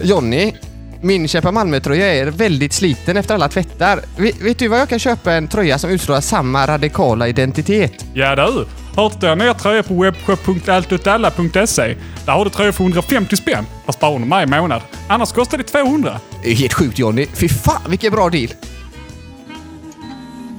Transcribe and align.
Jonny, 0.00 0.54
min 1.00 1.28
Köpa 1.28 1.52
Malmö-tröja 1.52 2.14
är 2.14 2.26
väldigt 2.26 2.72
sliten 2.72 3.16
efter 3.16 3.34
alla 3.34 3.48
tvättar. 3.48 4.00
Vet, 4.16 4.40
vet 4.40 4.58
du 4.58 4.68
vad 4.68 4.80
jag 4.80 4.88
kan 4.88 4.98
köpa 4.98 5.32
en 5.32 5.48
tröja 5.48 5.78
som 5.78 5.90
utstrålar 5.90 6.20
samma 6.20 6.66
radikala 6.66 7.28
identitet? 7.28 8.04
Ja 8.14 8.36
du, 8.36 8.66
hört 8.96 9.20
du 9.20 9.34
nya 9.34 9.54
tröjor 9.54 9.82
på 9.82 9.94
webbshop.alltåtalla.se? 9.94 11.96
Där 12.26 12.32
har 12.32 12.44
du 12.44 12.50
tröjor 12.50 12.72
för 12.72 12.84
150 12.84 13.36
spänn, 13.36 13.66
fast 13.86 14.00
bara 14.00 14.14
under 14.14 14.28
maj 14.28 14.46
månad. 14.46 14.82
Annars 15.08 15.32
kostar 15.32 15.58
det 15.58 15.64
200. 15.64 16.20
Det 16.42 16.50
är 16.50 16.54
helt 16.54 16.72
sjukt 16.72 16.98
Jonny. 16.98 17.26
Fy 17.26 17.48
fan 17.48 17.82
vilken 17.88 18.12
bra 18.12 18.30
deal! 18.30 18.48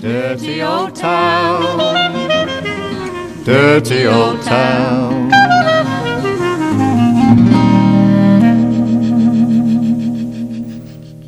Dirty 0.02 0.64
old 0.64 0.96
town. 0.96 1.80
Dirty 3.46 4.08
old 4.08 4.44
town. 4.44 5.25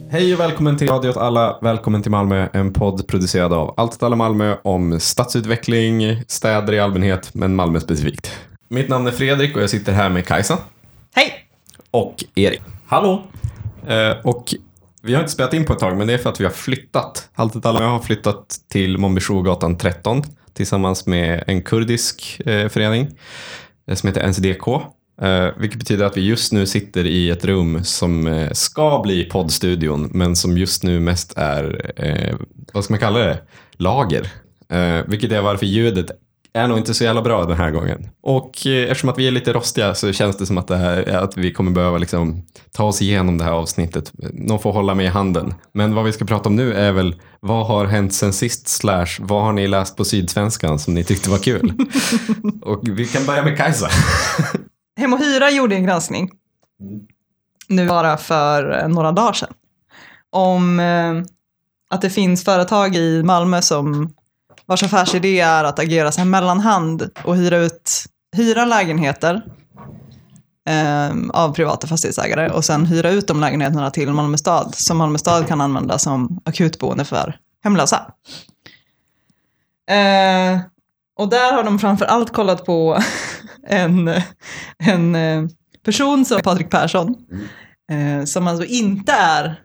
Hej 0.09 0.33
och 0.33 0.39
välkommen 0.39 0.77
till 0.77 0.87
Radio 0.87 1.09
åt 1.09 1.17
alla. 1.17 1.59
Välkommen 1.61 2.01
till 2.01 2.11
Malmö, 2.11 2.47
en 2.53 2.73
podd 2.73 3.07
producerad 3.07 3.53
av 3.53 3.73
Allt 3.77 3.93
åt 3.93 4.03
alla 4.03 4.15
Malmö 4.15 4.55
om 4.63 4.99
stadsutveckling, 4.99 6.23
städer 6.27 6.73
i 6.73 6.79
allmänhet, 6.79 7.33
men 7.33 7.55
Malmö 7.55 7.79
specifikt. 7.79 8.39
Mitt 8.67 8.89
namn 8.89 9.07
är 9.07 9.11
Fredrik 9.11 9.55
och 9.55 9.61
jag 9.61 9.69
sitter 9.69 9.93
här 9.93 10.09
med 10.09 10.25
Kajsa. 10.25 10.57
Hej! 11.15 11.33
Och 11.91 12.23
Erik. 12.35 12.61
Hallå! 12.85 13.23
Eh, 13.87 14.11
och 14.23 14.53
vi 15.01 15.13
har 15.13 15.21
inte 15.21 15.31
spelat 15.31 15.53
in 15.53 15.65
på 15.65 15.73
ett 15.73 15.79
tag, 15.79 15.97
men 15.97 16.07
det 16.07 16.13
är 16.13 16.17
för 16.17 16.29
att 16.29 16.39
vi 16.39 16.43
har 16.43 16.51
flyttat. 16.51 17.29
Allt 17.35 17.55
åt 17.55 17.65
alla 17.65 17.87
har 17.87 17.99
flyttat 17.99 18.55
till 18.71 18.97
Montbéjourgatan 18.97 19.77
13 19.77 20.23
tillsammans 20.53 21.05
med 21.05 21.43
en 21.47 21.61
kurdisk 21.61 22.41
eh, 22.45 22.69
förening 22.69 23.07
eh, 23.87 23.95
som 23.95 24.07
heter 24.07 24.27
NCDK. 24.27 24.67
Eh, 25.21 25.47
vilket 25.57 25.79
betyder 25.79 26.05
att 26.05 26.17
vi 26.17 26.21
just 26.21 26.53
nu 26.53 26.65
sitter 26.65 27.05
i 27.05 27.29
ett 27.29 27.45
rum 27.45 27.83
som 27.83 28.27
eh, 28.27 28.51
ska 28.51 29.01
bli 29.03 29.23
poddstudion, 29.23 30.09
men 30.13 30.35
som 30.35 30.57
just 30.57 30.83
nu 30.83 30.99
mest 30.99 31.37
är, 31.37 31.91
eh, 31.95 32.35
vad 32.73 32.83
ska 32.83 32.93
man 32.93 32.99
kalla 32.99 33.19
det, 33.19 33.41
lager. 33.77 34.31
Eh, 34.69 34.99
vilket 35.07 35.31
är 35.31 35.41
varför 35.41 35.65
ljudet 35.65 36.11
är 36.53 36.67
nog 36.67 36.77
inte 36.77 36.93
så 36.93 37.03
jävla 37.03 37.21
bra 37.21 37.45
den 37.45 37.57
här 37.57 37.71
gången. 37.71 38.09
Och 38.21 38.67
eh, 38.67 38.91
eftersom 38.91 39.09
att 39.09 39.17
vi 39.17 39.27
är 39.27 39.31
lite 39.31 39.53
rostiga 39.53 39.95
så 39.95 40.13
känns 40.13 40.37
det 40.37 40.45
som 40.45 40.57
att, 40.57 40.67
det 40.67 40.77
här, 40.77 41.07
att 41.07 41.37
vi 41.37 41.53
kommer 41.53 41.71
behöva 41.71 41.97
liksom 41.97 42.45
ta 42.71 42.83
oss 42.83 43.01
igenom 43.01 43.37
det 43.37 43.43
här 43.43 43.51
avsnittet. 43.51 44.11
Någon 44.33 44.59
får 44.59 44.71
hålla 44.71 44.95
mig 44.95 45.05
i 45.05 45.09
handen. 45.09 45.53
Men 45.73 45.95
vad 45.95 46.05
vi 46.05 46.11
ska 46.11 46.25
prata 46.25 46.49
om 46.49 46.55
nu 46.55 46.73
är 46.73 46.91
väl 46.91 47.15
vad 47.39 47.67
har 47.67 47.85
hänt 47.85 48.13
sen 48.13 48.33
sist 48.33 48.67
slash 48.67 49.07
vad 49.19 49.43
har 49.43 49.53
ni 49.53 49.67
läst 49.67 49.97
på 49.97 50.05
Sydsvenskan 50.05 50.79
som 50.79 50.93
ni 50.93 51.03
tyckte 51.03 51.29
var 51.29 51.37
kul? 51.37 51.73
Och 52.61 52.81
vi 52.83 53.05
kan 53.05 53.25
börja 53.25 53.43
med 53.43 53.57
Kajsa. 53.57 53.89
Hem 54.97 55.13
och 55.13 55.19
Hyra 55.19 55.49
gjorde 55.49 55.75
en 55.75 55.83
granskning, 55.83 56.31
nu 57.67 57.87
bara 57.87 58.17
för 58.17 58.79
eh, 58.79 58.87
några 58.87 59.11
dagar 59.11 59.33
sedan, 59.33 59.53
om 60.29 60.79
eh, 60.79 61.13
att 61.89 62.01
det 62.01 62.09
finns 62.09 62.43
företag 62.43 62.95
i 62.95 63.23
Malmö 63.23 63.61
som 63.61 64.13
vars 64.65 64.83
affärsidé 64.83 65.39
är 65.39 65.63
att 65.63 65.79
agera 65.79 66.11
som 66.11 66.29
mellanhand 66.29 67.09
och 67.23 67.35
hyra 67.35 67.57
ut, 67.57 67.91
hyra 68.35 68.65
lägenheter 68.65 69.45
eh, 70.69 71.11
av 71.29 71.53
privata 71.53 71.87
fastighetsägare 71.87 72.49
och 72.49 72.65
sen 72.65 72.85
hyra 72.85 73.09
ut 73.09 73.27
de 73.27 73.39
lägenheterna 73.39 73.91
till 73.91 74.09
Malmö 74.09 74.37
stad 74.37 74.75
som 74.75 74.97
Malmö 74.97 75.17
stad 75.17 75.47
kan 75.47 75.61
använda 75.61 75.99
som 75.99 76.41
akutboende 76.45 77.05
för 77.05 77.39
hemlösa. 77.63 78.11
Eh, 79.89 80.59
och 81.17 81.29
där 81.29 81.53
har 81.53 81.63
de 81.63 81.79
framför 81.79 82.05
allt 82.05 82.33
kollat 82.33 82.65
på 82.65 83.01
en, 83.67 84.11
en 84.83 85.15
eh, 85.15 85.43
person 85.85 86.25
som 86.25 86.41
Patrik 86.41 86.69
Persson, 86.69 87.15
eh, 87.91 88.25
som 88.25 88.47
alltså 88.47 88.65
inte 88.65 89.11
är 89.11 89.61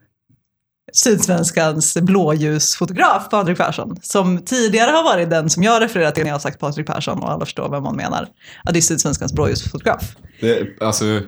Sydsvenskans 0.93 1.97
blåljusfotograf 1.97 3.31
Patrik 3.31 3.59
Persson, 3.59 3.97
som 4.03 4.45
tidigare 4.45 4.91
har 4.91 5.05
varit 5.05 5.31
den 5.31 5.51
som 5.51 5.63
jag 5.63 5.83
refererar 5.83 6.11
till 6.11 6.23
när 6.23 6.31
jag 6.31 6.35
har 6.35 6.41
sagt 6.41 6.59
Patrik 6.59 6.87
Persson 6.87 7.23
och 7.23 7.31
alla 7.31 7.45
förstår 7.45 7.71
vem 7.71 7.83
man 7.83 7.97
menar. 7.97 8.29
Att 8.65 8.73
det 8.73 8.79
är 8.79 8.81
Sydsvenskans 8.81 9.33
blåljusfotograf. 9.33 10.17
Det, 10.41 10.83
alltså, 10.83 11.21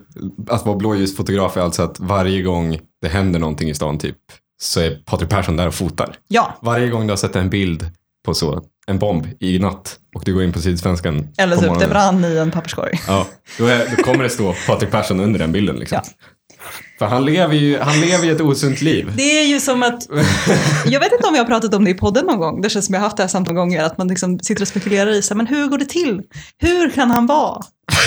att 0.48 0.66
vara 0.66 0.76
blåljusfotograf 0.76 1.56
är 1.56 1.60
alltså 1.60 1.82
att 1.82 2.00
varje 2.00 2.42
gång 2.42 2.78
det 3.02 3.08
händer 3.08 3.40
någonting 3.40 3.70
i 3.70 3.74
stan 3.74 3.98
typ 3.98 4.16
så 4.62 4.80
är 4.80 5.02
Patrik 5.04 5.30
Persson 5.30 5.56
där 5.56 5.66
och 5.66 5.74
fotar. 5.74 6.16
Ja, 6.28 6.58
Varje 6.62 6.88
gång 6.88 7.06
du 7.06 7.12
har 7.12 7.16
sett 7.16 7.36
en 7.36 7.50
bild 7.50 7.90
på 8.24 8.34
så, 8.34 8.62
en 8.86 8.98
bomb 8.98 9.26
i 9.40 9.58
natt 9.58 9.96
och 10.14 10.22
du 10.24 10.34
går 10.34 10.42
in 10.42 10.52
på 10.52 10.60
Sydsvenskan 10.60 11.28
eller 11.38 11.56
på 11.56 11.62
typ 11.62 11.78
det 11.78 11.88
brann 11.88 12.24
i 12.24 12.36
en 12.36 12.50
papperskorg. 12.50 13.00
Ja, 13.06 13.26
då, 13.58 13.66
är, 13.66 13.96
då 13.96 14.02
kommer 14.02 14.24
det 14.24 14.30
stå 14.30 14.54
Patrik 14.66 14.90
Persson 14.90 15.20
under 15.20 15.38
den 15.38 15.52
bilden. 15.52 15.76
Liksom. 15.76 16.00
Ja. 16.04 16.10
För 16.98 17.06
han 17.06 17.24
lever 17.24 17.54
ju 17.54 17.78
han 17.78 18.00
lever 18.00 18.24
ju 18.24 18.32
ett 18.32 18.40
osunt 18.40 18.80
liv. 18.80 19.12
Det 19.16 19.38
är 19.40 19.46
ju 19.46 19.60
som 19.60 19.82
att, 19.82 20.06
jag 20.86 21.00
vet 21.00 21.12
inte 21.12 21.26
om 21.26 21.32
vi 21.32 21.38
har 21.38 21.46
pratat 21.46 21.74
om 21.74 21.84
det 21.84 21.90
i 21.90 21.94
podden 21.94 22.26
någon 22.26 22.38
gång, 22.38 22.60
det 22.60 22.70
känns 22.70 22.86
som 22.86 22.94
jag 22.94 23.00
har 23.00 23.06
haft 23.06 23.16
det 23.16 23.22
här 23.22 23.28
samtal 23.28 23.54
gånger, 23.54 23.82
att 23.82 23.98
man 23.98 24.08
liksom 24.08 24.38
sitter 24.38 24.62
och 24.62 24.68
spekulerar 24.68 25.10
i, 25.10 25.22
här, 25.28 25.34
men 25.34 25.46
hur 25.46 25.66
går 25.68 25.78
det 25.78 25.84
till? 25.84 26.22
Hur 26.58 26.90
kan 26.90 27.10
han 27.10 27.26
vara 27.26 27.62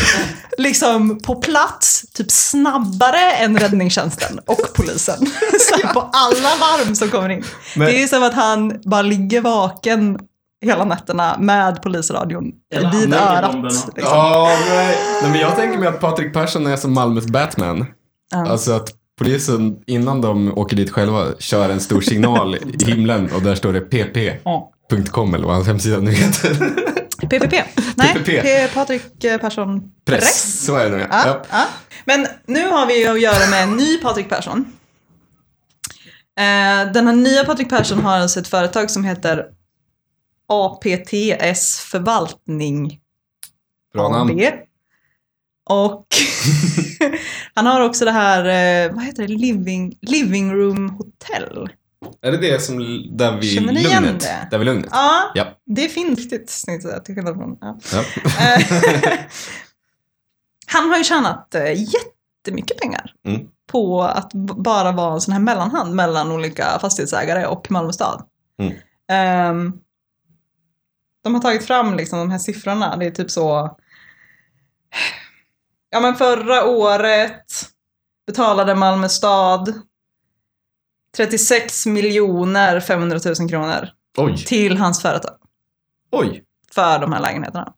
liksom 0.57 1.19
på 1.19 1.35
plats, 1.35 2.05
typ 2.13 2.31
snabbare 2.31 3.31
än 3.31 3.59
räddningstjänsten 3.59 4.39
och 4.45 4.59
polisen? 4.75 5.17
Så 5.59 5.87
på 5.87 6.09
alla 6.13 6.49
larm 6.59 6.95
som 6.95 7.09
kommer 7.09 7.29
in. 7.29 7.43
Men- 7.75 7.87
Det 7.87 8.03
är 8.03 8.07
som 8.07 8.23
att 8.23 8.33
han 8.33 8.79
bara 8.85 9.01
ligger 9.01 9.41
vaken 9.41 10.19
hela 10.65 10.85
nätterna 10.85 11.37
med 11.39 11.81
polisradion 11.81 12.51
vid 12.93 13.13
örat. 13.13 13.55
Liksom. 13.63 13.91
Ja, 13.95 14.51
nej. 14.69 14.97
nej, 15.21 15.31
men 15.31 15.39
jag 15.39 15.55
tänker 15.55 15.79
mig 15.79 15.87
att 15.87 15.99
Patrik 15.99 16.33
Persson 16.33 16.67
är 16.67 16.75
som 16.75 16.93
Malmös 16.93 17.25
Batman. 17.25 17.85
Ja. 18.31 18.47
Alltså 18.47 18.71
att 18.71 18.89
polisen 19.19 19.77
innan 19.87 20.21
de 20.21 20.57
åker 20.57 20.75
dit 20.75 20.91
själva 20.91 21.25
kör 21.39 21.69
en 21.69 21.79
stor 21.79 22.01
signal 22.01 22.55
i 22.55 22.85
himlen 22.85 23.29
och 23.35 23.41
där 23.41 23.55
står 23.55 23.73
det 23.73 23.81
pp.com 23.81 25.33
eller 25.33 25.45
vad 25.45 25.55
hans 25.55 25.67
hemsida 25.67 25.97
nu 25.99 26.11
heter. 26.11 26.53
PPP. 27.21 27.53
Nej, 27.95 28.13
PPP. 28.13 28.73
Patrik 28.73 29.23
eh, 29.23 29.37
Persson 29.37 29.81
Press. 30.05 30.19
Press, 30.19 30.65
så 30.65 30.75
är 30.75 30.89
det 30.89 30.97
nog. 30.97 31.07
Ja, 31.09 31.23
Ja. 31.25 31.41
ja. 31.51 31.65
Men 32.05 32.27
nu 32.45 32.67
har 32.67 32.85
vi 32.87 33.07
att 33.07 33.21
göra 33.21 33.49
med 33.49 33.63
en 33.63 33.77
ny 33.77 33.97
Patrik 33.97 34.29
Persson. 34.29 34.65
Eh, 36.39 36.91
den 36.93 37.07
här 37.07 37.13
nya 37.13 37.43
Patrik 37.43 37.69
Persson 37.69 37.99
har 37.99 38.17
alltså 38.17 38.39
ett 38.39 38.47
företag 38.47 38.91
som 38.91 39.03
heter 39.03 39.45
APTS 40.47 41.79
Förvaltning 41.79 42.99
Bra 43.93 44.09
namn. 44.09 44.41
Och 45.69 46.07
han 47.53 47.65
har 47.65 47.81
också 47.81 48.05
det 48.05 48.11
här, 48.11 48.45
eh, 48.85 48.93
vad 48.95 49.03
heter 49.03 49.27
det, 49.27 49.33
living, 49.33 49.97
living 50.01 50.53
room 50.53 50.89
hotel. 50.89 51.69
Är 52.21 52.31
det 52.31 52.37
det 52.37 52.61
som 52.61 52.77
där 53.17 53.37
vid 53.37 53.51
Känner 53.53 53.73
ni 53.73 53.79
igen 53.79 54.03
Lugnet? 54.03 54.21
det? 54.21 54.47
Där 54.51 54.57
vid 54.57 54.65
Lugnet? 54.65 54.89
Ja, 54.91 55.31
Ja. 55.35 55.45
det 55.65 55.89
finns 55.89 56.19
riktigt 56.19 56.49
snyggt 56.49 56.81
sådär, 56.83 56.99
till 56.99 57.15
skillnad 57.15 57.35
från... 57.35 57.57
Ja. 57.61 57.77
Ja. 57.93 58.03
Han 60.67 60.89
har 60.89 60.97
ju 60.97 61.03
tjänat 61.03 61.55
eh, 61.55 61.71
jättemycket 61.71 62.77
pengar 62.81 63.13
Mm. 63.27 63.47
på 63.71 64.03
att 64.03 64.31
bara 64.33 64.91
vara 64.91 65.13
en 65.13 65.21
sån 65.21 65.31
här 65.33 65.39
mellanhand 65.41 65.95
mellan 65.95 66.31
olika 66.31 66.79
fastighetsägare 66.81 67.45
och 67.45 67.71
Malmö 67.71 67.93
stad. 67.93 68.23
Mm. 68.61 68.73
Ehm, 69.11 69.73
de 71.27 71.33
har 71.33 71.41
tagit 71.41 71.65
fram 71.65 71.93
liksom 71.93 72.19
de 72.19 72.31
här 72.31 72.39
siffrorna. 72.39 72.97
Det 72.97 73.05
är 73.05 73.11
typ 73.11 73.31
så... 73.31 73.77
Ja 75.89 75.99
men 75.99 76.15
förra 76.15 76.65
året 76.65 77.45
betalade 78.27 78.75
Malmö 78.75 79.09
stad 79.09 79.81
36 81.17 81.85
miljoner 81.85 82.79
500 82.79 83.19
000 83.39 83.49
kronor 83.49 83.89
Oj, 84.17 84.37
till 84.45 84.77
hans 84.77 85.01
företag 85.01 85.37
oj. 86.11 86.43
för 86.73 86.99
de 86.99 87.11
här 87.11 87.21
lägenheterna. 87.21 87.73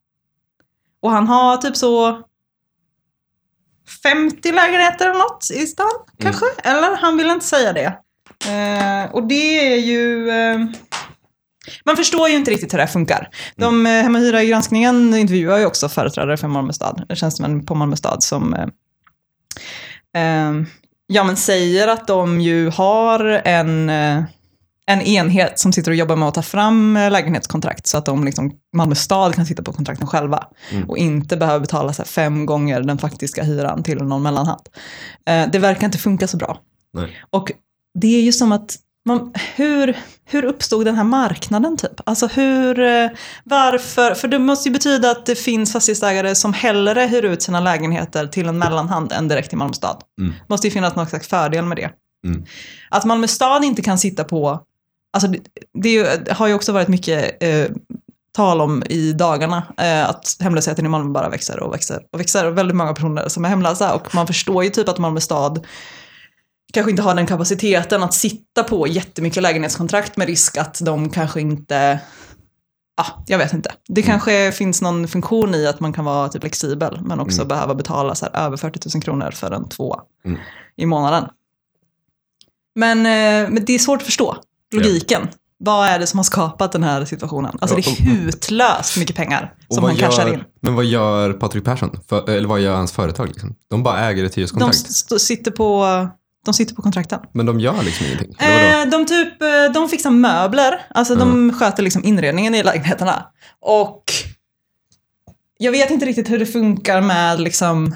Och 1.02 1.12
han 1.12 1.28
har 1.28 1.58
typ 1.58 1.78
så 1.78 2.22
50 4.04 4.52
lägenheter 4.52 5.10
eller 5.10 5.20
något 5.20 5.52
i 5.54 5.68
stan, 5.68 5.92
kanske? 6.20 6.46
Eller? 6.64 6.96
Han 6.96 7.18
vill 7.18 7.30
inte 7.30 7.46
säga 7.46 7.74
det. 7.74 8.00
Eh, 8.50 9.12
och 9.12 9.28
det 9.28 9.74
är 9.74 9.78
ju... 9.78 10.30
Eh, 10.30 10.60
man 11.86 11.96
förstår 11.98 12.30
ju 12.30 12.36
inte 12.36 12.52
riktigt 12.52 12.74
hur 12.74 12.78
det 12.78 12.84
här 12.84 12.92
funkar. 12.92 13.30
De 13.56 13.86
eh, 13.86 13.92
Hem 13.92 14.16
och 14.16 14.22
Hyra 14.22 14.44
i 14.44 14.48
granskningen 14.48 15.16
intervjuar 15.16 15.58
ju 15.58 15.66
också 15.66 15.90
företrädare 15.90 16.38
för 16.38 16.48
Malmö 16.48 16.74
stad, 16.74 17.04
eller 17.06 17.16
tjänstemän 17.16 17.66
på 17.66 17.76
Malmö 17.76 17.96
stad 17.96 18.24
som 18.24 18.54
eh, 18.54 18.68
eh, 20.24 20.54
ja, 21.08 21.24
men 21.24 21.38
säger 21.38 21.88
att 21.88 22.08
de 22.08 22.42
ju 22.42 22.70
har 22.70 23.26
en, 23.46 23.90
eh, 23.90 24.24
en 24.86 25.02
enhet 25.02 25.60
som 25.60 25.74
sitter 25.74 25.92
och 25.92 25.98
jobbar 25.98 26.16
med 26.16 26.28
att 26.28 26.34
ta 26.34 26.42
fram 26.42 26.98
eh, 26.98 27.12
lägenhetskontrakt 27.12 27.88
så 27.88 27.98
att 27.98 28.06
de 28.06 28.24
liksom, 28.24 28.52
Malmö 28.74 28.96
stad 28.96 29.36
kan 29.36 29.46
sitta 29.46 29.64
på 29.64 29.74
kontrakten 29.74 30.08
själva 30.08 30.48
Mm. 30.72 30.90
och 30.90 30.98
inte 30.98 31.38
behöver 31.38 31.60
betala 31.60 31.94
så 31.94 32.04
fem 32.04 32.46
gånger 32.46 32.82
den 32.82 32.98
faktiska 32.98 33.44
hyran 33.44 33.84
till 33.84 33.98
någon 33.98 34.22
mellanhand. 34.22 34.62
Eh, 35.26 35.46
det 35.52 35.60
verkar 35.60 35.86
inte 35.86 35.98
funka 35.98 36.28
så 36.28 36.38
bra. 36.38 36.58
Nej. 36.94 37.18
Och 37.30 37.52
det 37.94 38.16
är 38.16 38.22
ju 38.22 38.32
som 38.32 38.52
att 38.52 38.76
man, 39.10 39.34
hur, 39.56 39.98
hur 40.26 40.46
uppstod 40.46 40.86
den 40.86 40.96
här 40.96 41.04
marknaden 41.04 41.78
typ? 41.78 42.02
Alltså 42.04 42.28
hur, 42.28 42.80
eh, 42.80 43.10
varför? 43.44 44.14
För 44.14 44.28
det 44.28 44.40
måste 44.40 44.70
ju 44.70 44.74
betyda 44.74 45.12
att 45.12 45.26
det 45.26 45.36
finns 45.36 45.74
fastighetsägare 45.74 46.36
som 46.36 46.54
hellre 46.54 47.02
hyr 47.02 47.26
ut 47.26 47.42
sina 47.42 47.60
lägenheter 47.60 48.28
till 48.28 48.48
en 48.48 48.58
mellanhand 48.58 49.12
än 49.12 49.28
direkt 49.28 49.50
till 49.50 49.58
Malmö 49.58 49.74
stad. 49.74 50.04
Mm. 50.22 50.34
måste 50.48 50.68
ju 50.68 50.72
finnas 50.72 50.96
någon 50.96 51.08
slags 51.08 51.28
fördel 51.28 51.66
med 51.66 51.78
det. 51.78 51.92
Mm. 52.26 52.46
Att 52.90 53.06
Malmö 53.06 53.28
stad 53.28 53.64
inte 53.64 53.82
kan 53.82 53.98
sitta 53.98 54.24
på, 54.24 54.60
alltså 55.14 55.28
det, 55.28 55.40
det, 55.74 55.90
ju, 55.90 56.04
det 56.04 56.34
har 56.34 56.48
ju 56.48 56.54
också 56.54 56.72
varit 56.72 56.88
mycket 56.88 57.44
eh, 57.44 57.66
tal 58.32 58.62
om 58.62 58.84
i 58.90 59.14
dagarna 59.14 59.64
eh, 59.78 60.10
att 60.10 60.38
hemlösheten 60.40 60.86
i 60.86 60.90
Malmö 60.90 61.12
bara 61.12 61.30
växer 61.30 61.60
och 61.60 61.74
växer 61.74 62.00
och 62.12 62.20
växer. 62.20 62.46
Och 62.46 62.58
väldigt 62.58 62.76
många 62.76 62.94
personer 62.94 63.28
som 63.28 63.46
är 63.46 63.50
hemlösa 63.50 63.96
och 63.96 64.16
man 64.16 64.28
förstår 64.28 64.64
ju 64.64 64.70
typ 64.70 64.90
att 64.90 64.98
Malmö 64.98 65.20
stad 65.20 65.66
kanske 66.74 66.92
inte 66.92 67.02
har 67.04 67.16
den 67.16 67.28
kapaciteten 67.28 68.04
att 68.04 68.14
sitta 68.14 68.64
på 68.64 68.88
jättemycket 68.88 69.44
lägenhetskontrakt 69.44 70.18
med 70.18 70.28
risk 70.28 70.58
att 70.58 70.80
de 70.86 71.10
kanske 71.10 71.42
inte 71.42 72.00
Ja, 72.98 73.24
jag 73.28 73.38
vet 73.38 73.54
inte. 73.54 73.72
Det 73.88 74.02
kanske 74.02 74.52
finns 74.52 74.82
någon 74.82 75.08
funktion 75.08 75.56
i 75.56 75.68
att 75.68 75.80
man 75.80 75.94
kan 75.94 76.06
vara 76.06 76.30
typ 76.30 76.42
flexibel 76.42 77.00
men 77.04 77.20
också 77.20 77.46
behöva 77.46 77.76
betala 77.76 78.16
så 78.16 78.26
här 78.26 78.46
över 78.46 78.58
40 78.58 78.90
000 78.96 79.04
kronor 79.04 79.32
för 79.32 79.52
en 79.52 79.70
tvåa 79.70 80.00
Mm. 80.26 80.40
i 80.78 80.86
månaden. 80.86 81.26
Men, 82.76 82.98
eh, 83.00 83.50
men 83.54 83.66
det 83.66 83.74
är 83.76 83.80
svårt 83.80 84.00
att 84.00 84.06
förstå 84.06 84.38
logiken. 84.74 85.28
Vad 85.58 85.88
är 85.88 86.00
det 86.00 86.08
som 86.08 86.20
har 86.20 86.24
skapat 86.24 86.72
den 86.72 86.84
här 86.84 87.06
situationen? 87.06 87.58
Alltså 87.62 87.76
det 87.76 87.88
är 87.88 87.96
Ja, 88.06 88.12
hutlöst 88.12 88.98
mycket 88.98 89.16
pengar 89.16 89.54
som 89.70 89.84
han 89.84 89.96
cashar 89.96 90.34
in. 90.34 90.44
Men 90.62 90.76
vad 90.76 90.86
gör 90.86 91.34
Patrik 91.34 91.64
Persson? 91.66 92.00
För, 92.10 92.30
eller 92.30 92.48
vad 92.48 92.60
gör 92.60 92.76
hans 92.76 92.92
företag? 92.92 93.28
Liksom? 93.28 93.56
De 93.70 93.84
bara 93.84 94.00
äger 94.10 94.26
ett 94.26 94.34
De, 94.34 94.42
hyreskontrakt. 94.42 94.76
st- 94.76 95.20
sitter 95.20 95.52
på, 95.52 95.86
de 96.46 96.54
sitter 96.54 96.76
på 96.76 96.82
kontrakten. 96.82 97.20
Men 97.34 97.46
de 97.46 97.60
gör 97.60 97.84
liksom 97.84 98.06
ingenting. 98.06 98.36
Eh, 98.40 98.86
de, 98.90 99.06
typ, 99.06 99.42
eh, 99.42 99.74
de 99.74 99.90
fixar 99.90 100.12
möbler, 100.12 100.82
alltså 100.90 101.16
de 101.16 101.54
sköter 101.54 101.84
liksom 101.84 102.04
inredningen 102.04 102.56
i 102.56 102.64
lägenheterna. 102.64 103.26
Och 103.62 104.04
jag 105.58 105.72
vet 105.72 105.92
inte 105.92 106.06
riktigt 106.06 106.30
hur 106.30 106.40
det 106.40 106.46
funkar 106.46 107.02
med 107.02 107.40
liksom, 107.42 107.96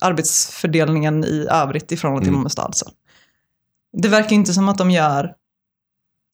arbetsfördelningen 0.00 1.24
i 1.24 1.46
övrigt 1.50 1.92
i 1.92 1.96
förhållande 1.96 2.24
till 2.24 2.28
Mm. 2.28 2.38
Malmö 2.38 2.48
stad. 2.50 2.76
Så. 2.76 2.90
Det 3.92 4.08
verkar 4.08 4.32
inte 4.36 4.52
som 4.52 4.68
att 4.68 4.78
de 4.78 4.90
gör, 4.90 5.34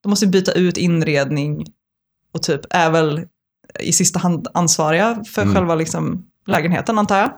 de 0.03 0.09
måste 0.09 0.27
byta 0.27 0.53
ut 0.53 0.77
inredning 0.77 1.67
och 2.35 2.43
typ 2.43 2.61
är 2.71 2.91
väl 2.91 3.27
i 3.81 3.93
sista 3.93 4.19
hand 4.19 4.49
ansvariga 4.55 5.23
för 5.27 5.43
Mm. 5.43 5.55
själva 5.55 5.75
liksom 5.75 6.27
lägenheten 6.47 6.99
antar 6.99 7.19
jag. 7.19 7.31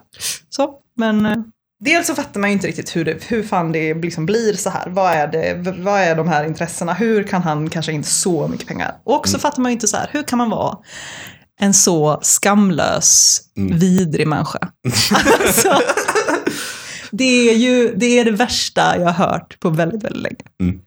Så, 0.48 0.74
men 0.96 1.26
eh, 1.26 1.36
dels 1.80 2.06
så 2.06 2.14
fattar 2.14 2.40
man 2.40 2.50
ju 2.50 2.54
inte 2.54 2.66
riktigt 2.66 2.96
hur, 2.96 3.04
det, 3.04 3.24
hur 3.24 3.42
fan 3.42 3.72
det 3.72 3.94
liksom 3.94 4.26
blir 4.26 4.52
så 4.52 4.70
här. 4.70 4.88
Vad 4.90 5.12
är, 5.12 5.26
det, 5.28 5.74
vad 5.78 6.00
är 6.00 6.16
de 6.16 6.28
här 6.28 6.44
intressena? 6.44 6.94
Hur 6.94 7.22
kan 7.22 7.42
han 7.42 7.70
kanske 7.70 7.92
in 7.92 8.04
så 8.04 8.48
mycket 8.48 8.66
pengar? 8.68 8.94
Och 9.04 9.14
också 9.14 9.38
fattar 9.38 9.62
man 9.62 9.70
ju 9.70 9.72
inte 9.72 9.88
så 9.88 9.96
här, 9.96 10.08
hur 10.12 10.22
kan 10.22 10.38
man 10.38 10.50
vara 10.50 10.78
en 11.60 11.74
så 11.74 12.18
skamlös, 12.22 13.40
Mm. 13.56 13.78
vidrig 13.78 14.26
människa? 14.26 14.58
alltså, 15.40 15.76
det 17.10 17.50
är 17.50 17.54
ju 17.54 17.94
det, 17.96 18.06
är 18.18 18.24
det 18.24 18.30
värsta 18.30 18.96
jag 18.98 19.06
har 19.06 19.28
hört 19.28 19.60
på 19.60 19.70
väldigt, 19.70 20.04
väldigt 20.04 20.22
länge. 20.22 20.44
Mm. 20.60 20.80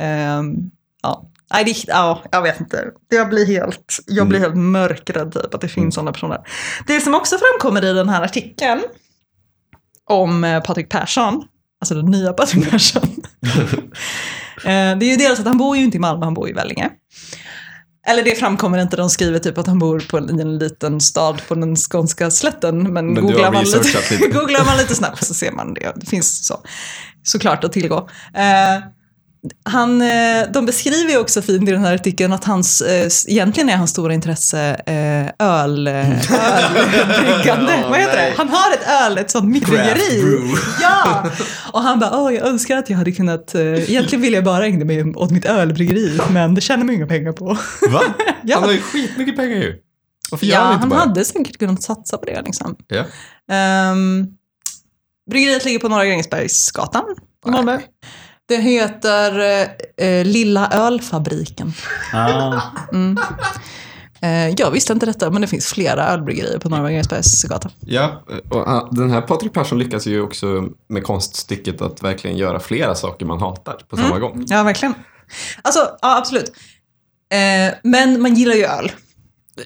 Ehm, 0.00 0.70
ja. 1.02 1.28
Nej, 1.54 1.64
det, 1.64 1.84
ja, 1.86 2.22
jag 2.30 2.42
vet 2.42 2.60
inte. 2.60 2.84
Jag 3.08 3.28
blir 3.28 3.46
helt, 3.46 3.98
jag 4.06 4.28
blir 4.28 4.40
helt 4.40 4.56
mörkrädd 4.56 5.32
typ 5.32 5.54
att 5.54 5.60
det 5.60 5.68
finns 5.68 5.94
sådana 5.94 6.12
personer. 6.12 6.40
Det 6.86 7.00
som 7.00 7.14
också 7.14 7.36
framkommer 7.38 7.84
i 7.84 7.92
den 7.92 8.08
här 8.08 8.22
artikeln 8.22 8.82
om 10.10 10.44
eh, 10.44 10.62
Patrik 10.62 10.88
Persson, 10.88 11.44
alltså 11.80 11.94
den 11.94 12.06
nya 12.06 12.32
Patrik 12.32 12.70
Persson. 12.70 13.02
Eh, 14.64 14.98
det 14.98 15.06
är 15.06 15.10
ju 15.10 15.16
dels 15.16 15.40
att 15.40 15.46
han 15.46 15.58
bor 15.58 15.76
ju 15.76 15.84
inte 15.84 15.96
i 15.96 16.00
Malmö, 16.00 16.24
han 16.24 16.34
bor 16.34 16.48
i 16.48 16.52
Vellinge. 16.52 16.90
Eller 18.06 18.22
det 18.22 18.34
framkommer 18.34 18.78
inte, 18.78 18.96
de 18.96 19.10
skriver 19.10 19.38
typ 19.38 19.58
att 19.58 19.66
han 19.66 19.78
bor 19.78 20.00
på 20.10 20.18
en, 20.18 20.58
liten 20.58 21.00
stad 21.00 21.42
på 21.48 21.54
den 21.54 21.76
skånska 21.76 22.30
slätten. 22.30 22.92
Men, 22.92 23.06
Men 23.06 23.26
googlar, 23.26 23.52
man 23.52 23.64
lite, 23.64 23.78
lite. 23.78 24.28
googlar 24.38 24.64
man 24.64 24.76
lite 24.76 24.94
snabbt 24.94 25.26
så 25.26 25.34
ser 25.34 25.52
man 25.52 25.74
det. 25.74 25.92
Det 25.96 26.06
finns 26.06 26.46
så, 26.46 26.60
såklart 27.22 27.64
att 27.64 27.72
tillgå. 27.72 28.08
Eh, 28.34 28.82
han, 29.64 30.02
eh, 30.02 30.46
de 30.52 30.66
beskriver 30.66 31.10
ju 31.10 31.18
också 31.18 31.42
fint 31.42 31.68
i 31.68 31.72
den 31.72 31.84
här 31.84 31.94
artikeln 31.94 32.32
att 32.32 32.44
hans, 32.44 32.80
eh, 32.80 33.08
egentligen 33.28 33.68
är 33.68 33.76
hans 33.76 33.90
stora 33.90 34.14
intresse 34.14 34.60
eh, 34.86 35.46
öl, 35.48 35.86
eh, 35.86 35.94
ölbryggande. 36.32 37.84
Vad 37.90 37.98
heter 38.00 38.16
det? 38.16 38.34
Han 38.36 38.48
har 38.48 38.72
ett 38.72 38.86
öl, 39.02 39.18
ett 39.18 39.30
sånt 39.30 39.44
mikrobryggeri. 39.48 40.40
Ja! 40.82 41.26
Och 41.72 41.82
han 41.82 41.98
bara, 41.98 42.18
åh 42.18 42.34
jag 42.34 42.46
önskar 42.46 42.76
att 42.76 42.90
jag 42.90 42.98
hade 42.98 43.12
kunnat, 43.12 43.54
egentligen 43.54 44.22
vill 44.22 44.32
jag 44.32 44.44
bara 44.44 44.66
ägna 44.66 44.84
mig 44.84 45.14
åt 45.14 45.30
mitt 45.30 45.44
ölbryggeri, 45.44 46.20
men 46.30 46.54
det 46.54 46.60
tjänar 46.60 46.84
man 46.84 46.94
inga 46.94 47.06
pengar 47.06 47.32
på. 47.32 47.44
Va? 47.90 48.02
Ja. 48.44 48.54
Han 48.56 48.64
har 48.64 48.72
ju 48.72 48.80
skitmycket 48.82 49.36
pengar 49.36 49.56
ju. 49.56 49.74
Varför 50.30 50.46
gör 50.46 50.54
Ja, 50.54 50.60
han 50.60 50.72
inte 50.72 50.80
han 50.82 50.88
bara? 50.88 51.00
hade 51.00 51.24
säkert 51.24 51.58
kunnat 51.58 51.82
satsa 51.82 52.18
på 52.18 52.24
det 52.24 52.42
liksom. 52.42 52.76
Ja. 52.88 53.04
Um, 53.92 54.26
bryggeriet 55.30 55.64
ligger 55.64 55.78
på 55.78 55.88
Norra 55.88 56.06
Grängesbergsgatan 56.06 57.04
i 57.46 57.50
Malmö. 57.50 57.78
Det 58.52 58.58
heter 58.62 59.38
eh, 59.98 60.06
eh, 60.08 60.24
Lilla 60.24 60.68
Ölfabriken. 60.72 61.72
Ah, 62.14 62.60
Eh, 64.24 64.48
jag 64.48 64.70
visste 64.70 64.92
inte 64.92 65.06
detta, 65.06 65.30
men 65.30 65.40
det 65.42 65.48
finns 65.48 65.66
flera 65.66 66.06
ölbryggerier 66.08 66.58
på 66.58 66.68
Norra 66.68 66.82
Grängesbergsgatan. 66.90 67.70
Ja, 67.80 68.22
och 68.50 68.66
han- 68.70 68.88
den 68.94 69.10
här 69.10 69.20
Patrik 69.20 69.52
Persson 69.52 69.78
lyckas 69.78 70.06
ju 70.06 70.20
också 70.20 70.46
med 70.88 71.04
konststycket 71.04 71.82
att 71.82 72.02
verkligen 72.02 72.36
göra 72.36 72.60
flera 72.60 72.94
saker 72.94 73.26
man 73.26 73.40
hatar 73.40 73.76
på 73.88 73.96
samma 73.96 74.18
gång. 74.18 74.44
Ja, 74.48 74.62
verkligen. 74.62 74.94
Alltså, 75.62 75.80
ja 76.02 76.18
absolut. 76.18 76.52
Eh, 77.32 77.74
men 77.82 78.22
man 78.22 78.34
gillar 78.34 78.54
ju 78.54 78.64
öl. 78.64 78.92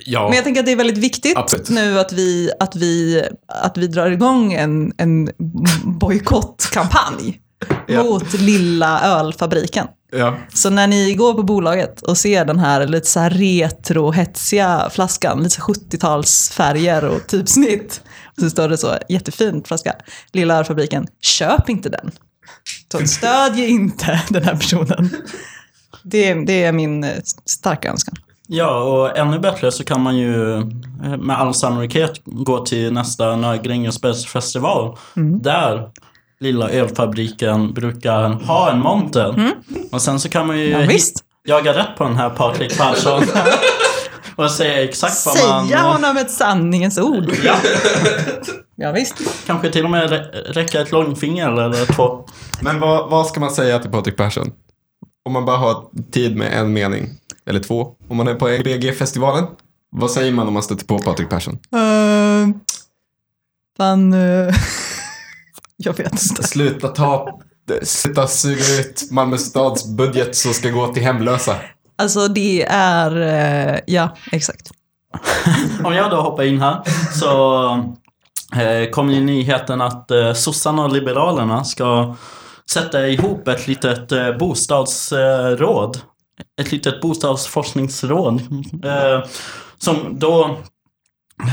Ja, 0.06 0.24
Men 0.28 0.34
jag 0.34 0.44
tänker 0.44 0.60
att 0.60 0.66
det 0.66 0.72
är 0.72 0.76
väldigt 0.76 0.98
viktigt 0.98 1.36
Absolut. 1.36 1.68
nu 1.68 1.98
att 2.00 2.12
vi, 2.12 2.50
att, 2.60 2.76
vi, 2.76 3.22
att 3.48 3.78
vi 3.78 3.86
drar 3.86 4.10
igång 4.10 4.52
en, 4.52 4.92
en 4.98 5.30
bojkottkampanj 5.84 7.40
Ja. 7.86 8.02
mot 8.02 8.32
Lilla 8.32 9.00
Ölfabriken. 9.02 9.86
ja. 10.12 10.36
Så 10.54 10.70
när 10.70 10.86
ni 10.86 11.14
går 11.14 11.34
på 11.34 11.42
bolaget 11.42 12.02
och 12.02 12.18
ser 12.18 12.44
den 12.44 12.58
här 12.58 12.86
lite 12.86 13.06
så 13.06 13.20
här 13.20 13.30
retro, 13.30 14.10
hetsiga 14.10 14.90
flaskan, 14.92 15.42
lite 15.42 15.54
så 15.54 15.62
70-talsfärger 15.62 17.02
och 17.04 17.26
typsnitt. 17.26 18.00
Och 18.36 18.42
så 18.42 18.50
står 18.50 18.68
det 18.68 18.78
så, 18.78 18.94
jättefint 19.08 19.68
flaska, 19.68 19.94
Lilla 20.32 20.54
Ölfabriken, 20.58 21.06
köp 21.20 21.68
inte 21.68 21.88
den. 21.88 22.10
Så 22.92 23.06
stödj 23.06 23.64
inte 23.64 24.20
den 24.30 24.44
här 24.44 24.54
personen. 24.54 25.10
Det, 26.02 26.34
det 26.34 26.64
är 26.64 26.72
min 26.72 27.06
starka 27.46 27.90
önskan. 27.90 28.14
ja, 28.48 28.82
och 28.82 29.18
ännu 29.18 29.38
bättre 29.38 29.72
så 29.72 29.84
kan 29.84 30.00
man 30.00 30.16
ju 30.16 30.58
eh, 31.04 31.16
med 31.18 31.38
all 31.38 31.54
sannolikhet 31.54 32.12
gå 32.24 32.64
till 32.64 32.92
nästa 32.92 33.36
Norra 33.36 33.56
Grängesbergsfestival. 33.56 34.96
Där 35.40 35.90
Lilla 36.40 36.68
Ölfabriken 36.70 37.75
brukar 37.75 38.28
ha 38.28 38.70
en 38.70 38.78
monter. 38.78 39.52
Och 39.92 40.02
sen 40.02 40.20
så 40.20 40.28
kan 40.28 40.46
man 40.46 40.58
ju 40.58 40.68
Ja, 40.70 40.78
visst. 40.78 41.25
jaga 41.44 41.75
rätt 41.78 41.96
på 41.99 42.04
den 42.04 42.16
här 42.16 42.30
Patrik 42.30 42.78
Persson. 42.78 43.22
och 44.37 44.50
säga 44.50 44.84
exakt 44.84 45.26
vad 45.26 45.49
man... 45.49 45.66
Säga 45.68 45.80
honom 45.82 46.16
ett 46.16 46.30
sanningens 46.30 46.99
ord. 46.99 47.32
Ja, 47.44 47.56
Ja, 48.78 48.92
visst. 48.92 49.14
kanske 49.46 49.70
till 49.72 49.84
och 49.84 49.90
med 49.90 50.11
rä- 50.11 50.52
räcka 50.52 50.80
ett 50.80 50.92
långfinger 50.92 51.49
eller 51.61 51.87
två. 51.94 52.25
Men 52.61 52.80
vad, 52.80 53.11
vad 53.11 53.26
ska 53.26 53.40
man 53.40 53.50
säga 53.50 53.78
till 53.78 53.90
Patrik 53.90 54.16
Persson? 54.16 54.52
Om 55.25 55.32
man 55.32 55.44
bara 55.44 55.56
har 55.56 55.84
tid 56.12 56.37
med 56.37 56.52
en 56.52 56.72
mening, 56.72 57.08
eller 57.46 57.61
två. 57.61 57.88
Om 58.08 58.16
man 58.16 58.28
är 58.28 58.34
på 58.34 58.49
EBG-festivalen, 58.50 59.44
vad 59.90 60.11
säger 60.11 60.32
man 60.32 60.46
om 60.49 60.54
man 60.54 60.62
stöter 60.62 60.84
på 60.87 60.99
Patrik 60.99 61.28
Persson? 61.30 61.54
Uh, 61.54 62.54
fan... 63.76 64.12
eh, 64.12 64.54
jag 65.76 65.97
vet 65.97 66.12
inte. 66.12 66.42
Sluta 66.42 66.88
ta, 66.88 67.40
sluta 67.83 68.26
suga 68.26 68.80
ut 68.80 69.09
Malmö 69.11 69.38
stads 69.38 69.87
budget 69.97 70.37
som 70.37 70.54
ska 70.54 70.71
gå 70.71 70.92
till 70.92 71.02
hemlösa. 71.02 71.56
Alltså 71.99 72.28
det 72.28 72.62
är... 72.71 73.21
eh, 73.21 73.80
ja, 73.87 74.16
exakt. 74.33 74.71
Om 75.85 75.92
jag 75.92 76.11
då 76.11 76.16
hoppar 76.16 76.45
in 76.45 76.61
här 76.61 76.83
så 77.21 77.66
eh, 78.54 78.90
kom 78.90 79.11
ju 79.11 79.21
nyheten 79.21 79.80
att 79.80 80.11
eh, 80.11 80.33
sossarna 80.33 80.85
och 80.85 80.92
liberalerna 80.92 81.64
ska 81.64 82.14
sätta 82.71 83.09
ihop 83.09 83.49
ett 83.49 83.66
litet 83.66 84.38
bostadsråd. 84.38 85.99
Ett 86.61 86.73
litet 86.73 87.00
bostadsforskningsråd. 87.00 88.42
Som 89.78 90.18
då 90.18 90.59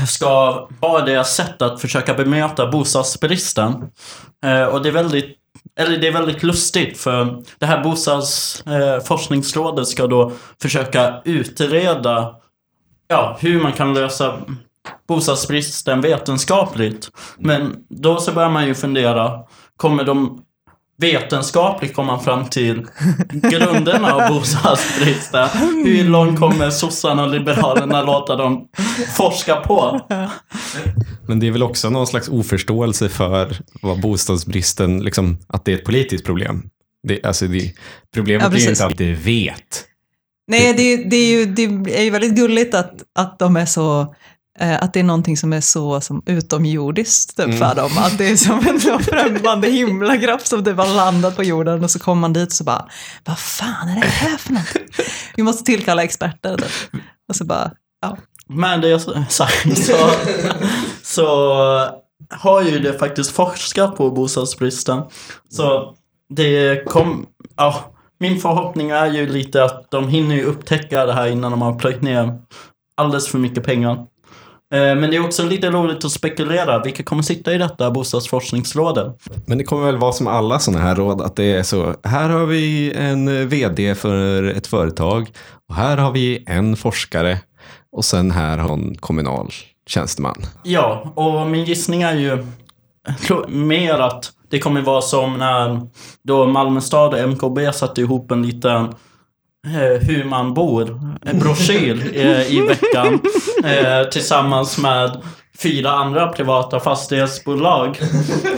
ska 0.08 0.68
vara 0.80 1.04
deras 1.04 1.34
sätt 1.34 1.62
att 1.62 1.80
försöka 1.80 2.14
bemöta 2.14 2.70
bostadsbristen. 2.70 3.90
Eh, 4.44 4.64
och 4.64 4.82
det 4.82 4.88
är 4.88 4.92
väldigt 4.92 5.38
eller 5.80 5.98
det 5.98 6.08
är 6.08 6.12
väldigt 6.12 6.42
lustigt 6.42 6.98
för 6.98 7.42
det 7.58 7.66
här 7.66 7.84
bostadsforskningsrådet 7.84 9.86
eh, 9.86 9.90
ska 9.90 10.06
då 10.06 10.32
försöka 10.62 11.22
utreda 11.24 12.34
ja, 13.08 13.36
hur 13.40 13.62
man 13.62 13.72
kan 13.72 13.94
lösa 13.94 14.38
bostadsbristen 15.08 16.00
vetenskapligt. 16.00 17.10
Men 17.38 17.76
då 17.88 18.20
så 18.20 18.32
börjar 18.32 18.50
man 18.50 18.66
ju 18.66 18.74
fundera, 18.74 19.40
kommer 19.76 20.04
de 20.04 20.42
vetenskapligt 20.96 21.94
kom 21.94 22.06
man 22.06 22.24
fram 22.24 22.48
till 22.48 22.86
grunderna 23.32 24.12
av 24.14 24.34
bostadsbristen. 24.34 25.48
Hur 25.84 26.04
långt 26.04 26.38
kommer 26.38 26.70
sossarna 26.70 27.22
och 27.22 27.30
liberalerna 27.30 28.02
låta 28.02 28.36
dem 28.36 28.68
forska 29.16 29.56
på? 29.56 30.00
Men 31.26 31.40
det 31.40 31.46
är 31.46 31.50
väl 31.50 31.62
också 31.62 31.90
någon 31.90 32.06
slags 32.06 32.28
oförståelse 32.28 33.08
för 33.08 33.56
vad 33.82 34.00
bostadsbristen, 34.00 35.00
liksom, 35.04 35.38
att 35.48 35.64
det 35.64 35.72
är 35.72 35.76
ett 35.76 35.84
politiskt 35.84 36.24
problem. 36.24 36.62
Det, 37.08 37.24
alltså 37.24 37.46
det, 37.46 37.72
problemet 38.14 38.52
Ja, 38.52 38.58
är 38.58 38.68
inte 38.68 38.86
att 38.86 38.98
det 38.98 39.12
vet. 39.12 39.84
Nej, 40.46 40.74
det, 40.74 40.96
det, 40.96 41.16
är 41.16 41.38
ju, 41.38 41.46
det 41.46 41.62
är 41.98 42.02
ju 42.02 42.10
väldigt 42.10 42.36
gulligt 42.36 42.74
att, 42.74 42.94
att 43.18 43.38
de 43.38 43.56
är 43.56 43.66
så 43.66 44.14
att 44.58 44.92
det 44.92 45.00
är 45.00 45.04
någonting 45.04 45.36
som 45.36 45.52
är 45.52 45.60
så 45.60 46.00
som 46.00 46.22
utomjordiskt 46.26 47.36
typ, 47.36 47.58
för 47.58 47.74
dem. 47.74 47.90
Att 47.98 48.18
det 48.18 48.28
är 48.28 48.36
som 48.36 48.58
en 48.68 48.80
främmande 49.04 49.68
himlakropp 49.68 50.46
som 50.46 50.64
typ 50.64 50.76
har 50.76 50.94
landat 50.94 51.36
på 51.36 51.42
jorden 51.42 51.84
och 51.84 51.90
så 51.90 51.98
kommer 51.98 52.20
man 52.20 52.32
dit 52.32 52.48
och 52.48 52.52
så 52.52 52.64
bara, 52.64 52.88
vad 53.24 53.38
fan 53.38 53.88
är 53.88 53.94
det 53.94 54.06
här 54.06 54.36
för 54.36 54.52
någonting? 54.52 54.82
Vi 55.36 55.42
måste 55.42 55.64
tillkalla 55.64 56.02
experter. 56.02 56.56
Typ. 56.56 57.02
Och 57.28 57.36
så 57.36 57.44
bara, 57.44 57.70
ja. 58.00 58.16
Med 58.46 58.80
det 58.80 59.00
sagt 59.28 59.78
så, 59.86 60.10
så 61.02 61.26
har 62.30 62.62
ju 62.62 62.78
det 62.78 62.98
faktiskt 62.98 63.30
forskat 63.30 63.96
på 63.96 64.10
bostadsbristen. 64.10 65.02
Så 65.48 65.94
det 66.28 66.84
kom, 66.86 67.26
ja, 67.56 67.94
min 68.20 68.40
förhoppning 68.40 68.90
är 68.90 69.06
ju 69.06 69.26
lite 69.26 69.64
att 69.64 69.90
de 69.90 70.08
hinner 70.08 70.34
ju 70.34 70.44
upptäcka 70.44 71.06
det 71.06 71.12
här 71.12 71.26
innan 71.26 71.50
de 71.50 71.62
har 71.62 71.78
plöjt 71.78 72.02
ner 72.02 72.38
alldeles 72.96 73.28
för 73.28 73.38
mycket 73.38 73.64
pengar. 73.64 74.06
Eh, 74.74 74.78
Men 74.80 75.10
det 75.10 75.16
är 75.16 75.24
också 75.24 75.42
lite 75.42 75.70
roligt 75.70 76.04
att 76.04 76.10
spekulera. 76.10 76.82
Vilka 76.82 77.02
kommer 77.02 77.22
sitta 77.22 77.54
i 77.54 77.58
detta 77.58 77.90
bostadsforskningsrådet? 77.90 79.16
Men 79.46 79.58
det 79.58 79.64
kommer 79.64 79.86
väl 79.86 79.96
vara 79.96 80.12
som 80.12 80.26
alla 80.26 80.58
sådana 80.58 80.84
här 80.84 80.94
råd, 80.94 81.20
att 81.20 81.36
det 81.36 81.44
är 81.44 81.62
så, 81.62 81.94
här 82.04 82.28
har 82.28 82.46
vi 82.46 82.92
en 82.92 83.48
vd 83.48 83.94
för 83.94 84.44
ett 84.44 84.66
företag 84.66 85.28
och 85.68 85.74
här 85.74 85.96
har 85.96 86.12
vi 86.12 86.44
en 86.46 86.76
forskare 86.76 87.38
och 87.92 88.04
sen 88.04 88.30
här 88.30 88.58
har 88.58 88.72
en 88.72 88.94
kommunal 88.94 89.50
tjänsteman. 89.86 90.36
Ja, 90.62 91.12
och 91.14 91.46
min 91.46 91.64
gissning 91.64 92.02
är 92.02 92.14
ju 92.14 92.46
mer 93.48 93.98
att 93.98 94.32
det 94.50 94.58
kommer 94.58 94.80
vara 94.80 95.00
som 95.02 95.38
när 95.38 95.80
då 96.22 96.46
Malmö 96.46 96.80
stad 96.80 97.14
och 97.14 97.28
MKB 97.28 97.72
satte 97.72 98.00
ihop 98.00 98.30
en 98.30 98.42
liten 98.46 98.94
Eh, 99.66 100.00
hur 100.00 100.24
man 100.24 100.54
bor, 100.54 101.00
en 101.22 101.38
broschyr 101.38 102.10
eh, 102.14 102.54
i 102.54 102.60
veckan 102.60 103.20
eh, 103.64 104.08
tillsammans 104.10 104.78
med 104.78 105.22
fyra 105.58 105.90
andra 105.90 106.28
privata 106.28 106.80
fastighetsbolag 106.80 107.98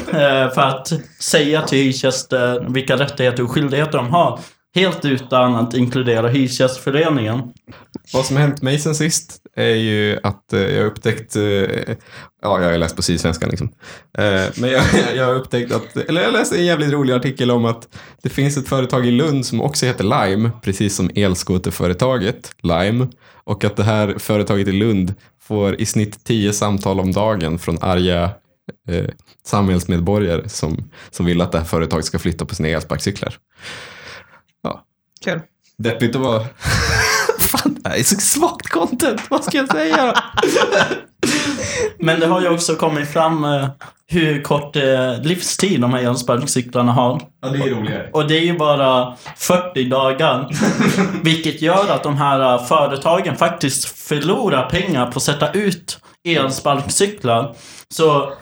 eh, 0.08 0.50
för 0.50 0.60
att 0.60 0.92
säga 1.20 1.62
till 1.62 1.78
hyresgäster 1.78 2.66
vilka 2.68 2.96
rättigheter 2.96 3.42
och 3.42 3.50
skyldigheter 3.50 3.98
de 3.98 4.10
har. 4.10 4.38
Helt 4.76 5.04
utan 5.04 5.54
att 5.54 5.74
inkludera 5.74 6.28
Hyresgästföreningen. 6.28 7.42
Vad 8.12 8.26
som 8.26 8.36
hänt 8.36 8.62
mig 8.62 8.78
sen 8.78 8.94
sist 8.94 9.40
är 9.54 9.74
ju 9.74 10.18
att 10.22 10.52
eh, 10.52 10.60
jag 10.60 10.82
har 10.82 10.86
upptäckt, 10.86 11.36
eh, 11.36 11.42
ja 11.42 12.60
jag 12.60 12.70
har 12.70 12.78
läst 12.78 12.96
på 12.96 13.02
Sydsvenskan 13.02 13.50
liksom, 13.50 13.68
eh, 14.18 14.44
men 14.56 14.70
jag, 14.70 14.82
jag 15.16 15.26
har 15.26 15.34
upptäckt 15.34 15.72
att, 15.72 15.96
eller 15.96 16.22
jag 16.22 16.32
läste 16.32 16.56
en 16.56 16.64
jävligt 16.64 16.92
rolig 16.92 17.14
artikel 17.14 17.50
om 17.50 17.64
att 17.64 17.88
det 18.22 18.28
finns 18.28 18.56
ett 18.56 18.68
företag 18.68 19.06
i 19.06 19.10
Lund 19.10 19.46
som 19.46 19.60
också 19.60 19.86
heter 19.86 20.04
Lime, 20.04 20.50
precis 20.62 20.96
som 20.96 21.10
elskoterföretaget 21.14 22.54
Lime, 22.62 23.06
och 23.44 23.64
att 23.64 23.76
det 23.76 23.84
här 23.84 24.14
företaget 24.18 24.68
i 24.68 24.72
Lund 24.72 25.14
får 25.42 25.80
i 25.80 25.86
snitt 25.86 26.24
tio 26.24 26.52
samtal 26.52 27.00
om 27.00 27.12
dagen 27.12 27.58
från 27.58 27.78
arga 27.80 28.30
eh, 28.88 29.06
samhällsmedborgare 29.46 30.48
som, 30.48 30.90
som 31.10 31.26
vill 31.26 31.40
att 31.40 31.52
det 31.52 31.58
här 31.58 31.64
företaget 31.64 32.04
ska 32.04 32.18
flytta 32.18 32.44
på 32.44 32.54
sina 32.54 32.68
elsparkcyklar. 32.68 33.38
Kul. 35.24 35.40
Deppigt 35.78 36.16
att 36.16 36.22
vara... 36.22 36.40
Fan, 37.38 37.76
det 37.80 37.88
här 37.88 37.96
är 37.96 38.02
så 38.02 38.16
svagt 38.20 38.68
content. 38.68 39.20
Vad 39.30 39.44
ska 39.44 39.56
jag 39.58 39.68
säga? 39.72 40.14
Men 41.98 42.20
det 42.20 42.26
har 42.26 42.40
ju 42.40 42.48
också 42.48 42.74
kommit 42.74 43.08
fram 43.08 43.44
eh, 43.44 43.68
hur 44.06 44.42
kort 44.42 44.76
eh, 44.76 45.20
livstid 45.22 45.80
de 45.80 45.92
här 45.94 46.02
elsparkcyklarna 46.02 46.92
har. 46.92 47.22
ja, 47.42 47.48
det 47.48 47.58
är 47.58 47.70
roligare. 47.70 48.10
Och 48.12 48.28
det 48.28 48.34
är 48.38 48.42
ju 48.44 48.58
bara 48.58 49.16
40 49.36 49.84
dagar. 49.88 50.48
Vilket 51.24 51.62
gör 51.62 51.88
att 51.90 52.02
de 52.02 52.16
här 52.16 52.54
eh, 52.54 52.64
företagen 52.64 53.36
faktiskt 53.36 53.84
förlorar 53.98 54.70
pengar 54.70 55.06
på 55.10 55.16
att 55.16 55.22
sätta 55.22 55.52
ut 55.52 55.98
elsparkcyklar. 56.24 57.54
Så 57.94 58.32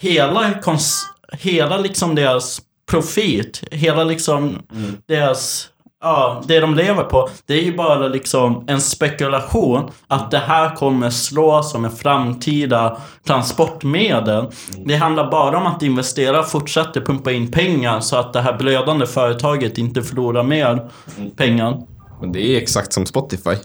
hela, 0.00 0.50
kons- 0.50 1.02
hela 1.32 1.76
liksom 1.78 2.14
deras 2.14 2.60
profit, 2.90 3.62
hela 3.70 4.04
liksom 4.04 4.62
deras 5.08 5.68
Ja, 6.06 6.42
det 6.46 6.60
de 6.60 6.74
lever 6.74 7.04
på, 7.04 7.28
det 7.46 7.54
är 7.54 7.62
ju 7.62 7.76
bara 7.76 8.08
liksom 8.08 8.64
en 8.66 8.80
spekulation 8.80 9.90
att 10.06 10.30
det 10.30 10.38
här 10.38 10.76
kommer 10.76 11.10
slå 11.10 11.62
som 11.62 11.84
en 11.84 11.90
framtida 11.90 12.98
transportmedel. 13.26 14.46
Det 14.86 14.96
handlar 14.96 15.30
bara 15.30 15.58
om 15.58 15.66
att 15.66 15.82
investera, 15.82 16.42
fortsätta 16.42 17.00
pumpa 17.00 17.32
in 17.32 17.50
pengar 17.50 18.00
så 18.00 18.16
att 18.16 18.32
det 18.32 18.40
här 18.40 18.58
blödande 18.58 19.06
företaget 19.06 19.78
inte 19.78 20.02
förlorar 20.02 20.42
mer 20.42 20.90
pengar. 21.36 21.82
Men 22.20 22.32
det 22.32 22.46
är 22.46 22.62
exakt 22.62 22.92
som 22.92 23.06
Spotify 23.06 23.56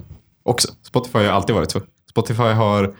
också. 0.43 0.67
Spotify 0.87 1.19
har 1.19 1.25
alltid 1.25 1.55
varit 1.55 1.71
så. 1.71 1.79
Spotify 2.09 2.43
har 2.43 2.93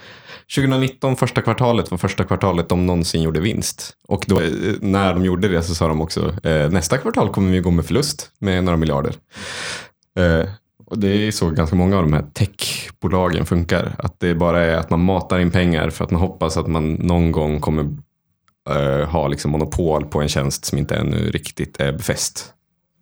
2019, 0.55 1.15
första 1.15 1.41
kvartalet 1.41 1.91
var 1.91 1.97
första 1.97 2.23
kvartalet 2.23 2.69
de 2.69 2.85
någonsin 2.85 3.21
gjorde 3.21 3.39
vinst. 3.39 3.93
Och 4.07 4.25
då, 4.27 4.41
eh, 4.41 4.51
när 4.81 5.13
de 5.13 5.25
gjorde 5.25 5.47
det 5.47 5.63
så 5.63 5.75
sa 5.75 5.87
de 5.87 6.01
också 6.01 6.33
eh, 6.43 6.69
nästa 6.69 6.97
kvartal 6.97 7.29
kommer 7.29 7.51
vi 7.51 7.59
gå 7.59 7.71
med 7.71 7.85
förlust 7.85 8.31
med 8.39 8.63
några 8.63 8.77
miljarder. 8.77 9.15
Eh, 10.19 10.49
och 10.85 10.99
det 10.99 11.07
är 11.07 11.31
så 11.31 11.49
ganska 11.49 11.75
många 11.75 11.97
av 11.97 12.03
de 12.03 12.13
här 12.13 12.25
techbolagen 12.33 13.45
funkar. 13.45 13.95
Att 13.97 14.19
det 14.19 14.35
bara 14.35 14.65
är 14.65 14.75
att 14.75 14.89
man 14.89 15.03
matar 15.03 15.39
in 15.39 15.51
pengar 15.51 15.89
för 15.89 16.03
att 16.03 16.11
man 16.11 16.21
hoppas 16.21 16.57
att 16.57 16.67
man 16.67 16.93
någon 16.93 17.31
gång 17.31 17.59
kommer 17.59 17.83
eh, 18.69 19.09
ha 19.09 19.27
liksom 19.27 19.51
monopol 19.51 20.05
på 20.05 20.21
en 20.21 20.29
tjänst 20.29 20.65
som 20.65 20.77
inte 20.77 20.95
ännu 20.95 21.31
riktigt 21.31 21.79
är 21.79 21.91
befäst. 21.91 22.53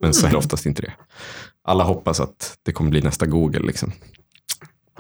Men 0.02 0.14
så 0.14 0.28
är 0.28 0.32
det 0.32 0.38
oftast 0.38 0.66
inte 0.66 0.82
det. 0.82 0.94
Alla 1.64 1.84
hoppas 1.84 2.20
att 2.20 2.58
det 2.64 2.72
kommer 2.72 2.90
bli 2.90 3.02
nästa 3.02 3.26
Google. 3.26 3.60
Liksom. 3.60 3.92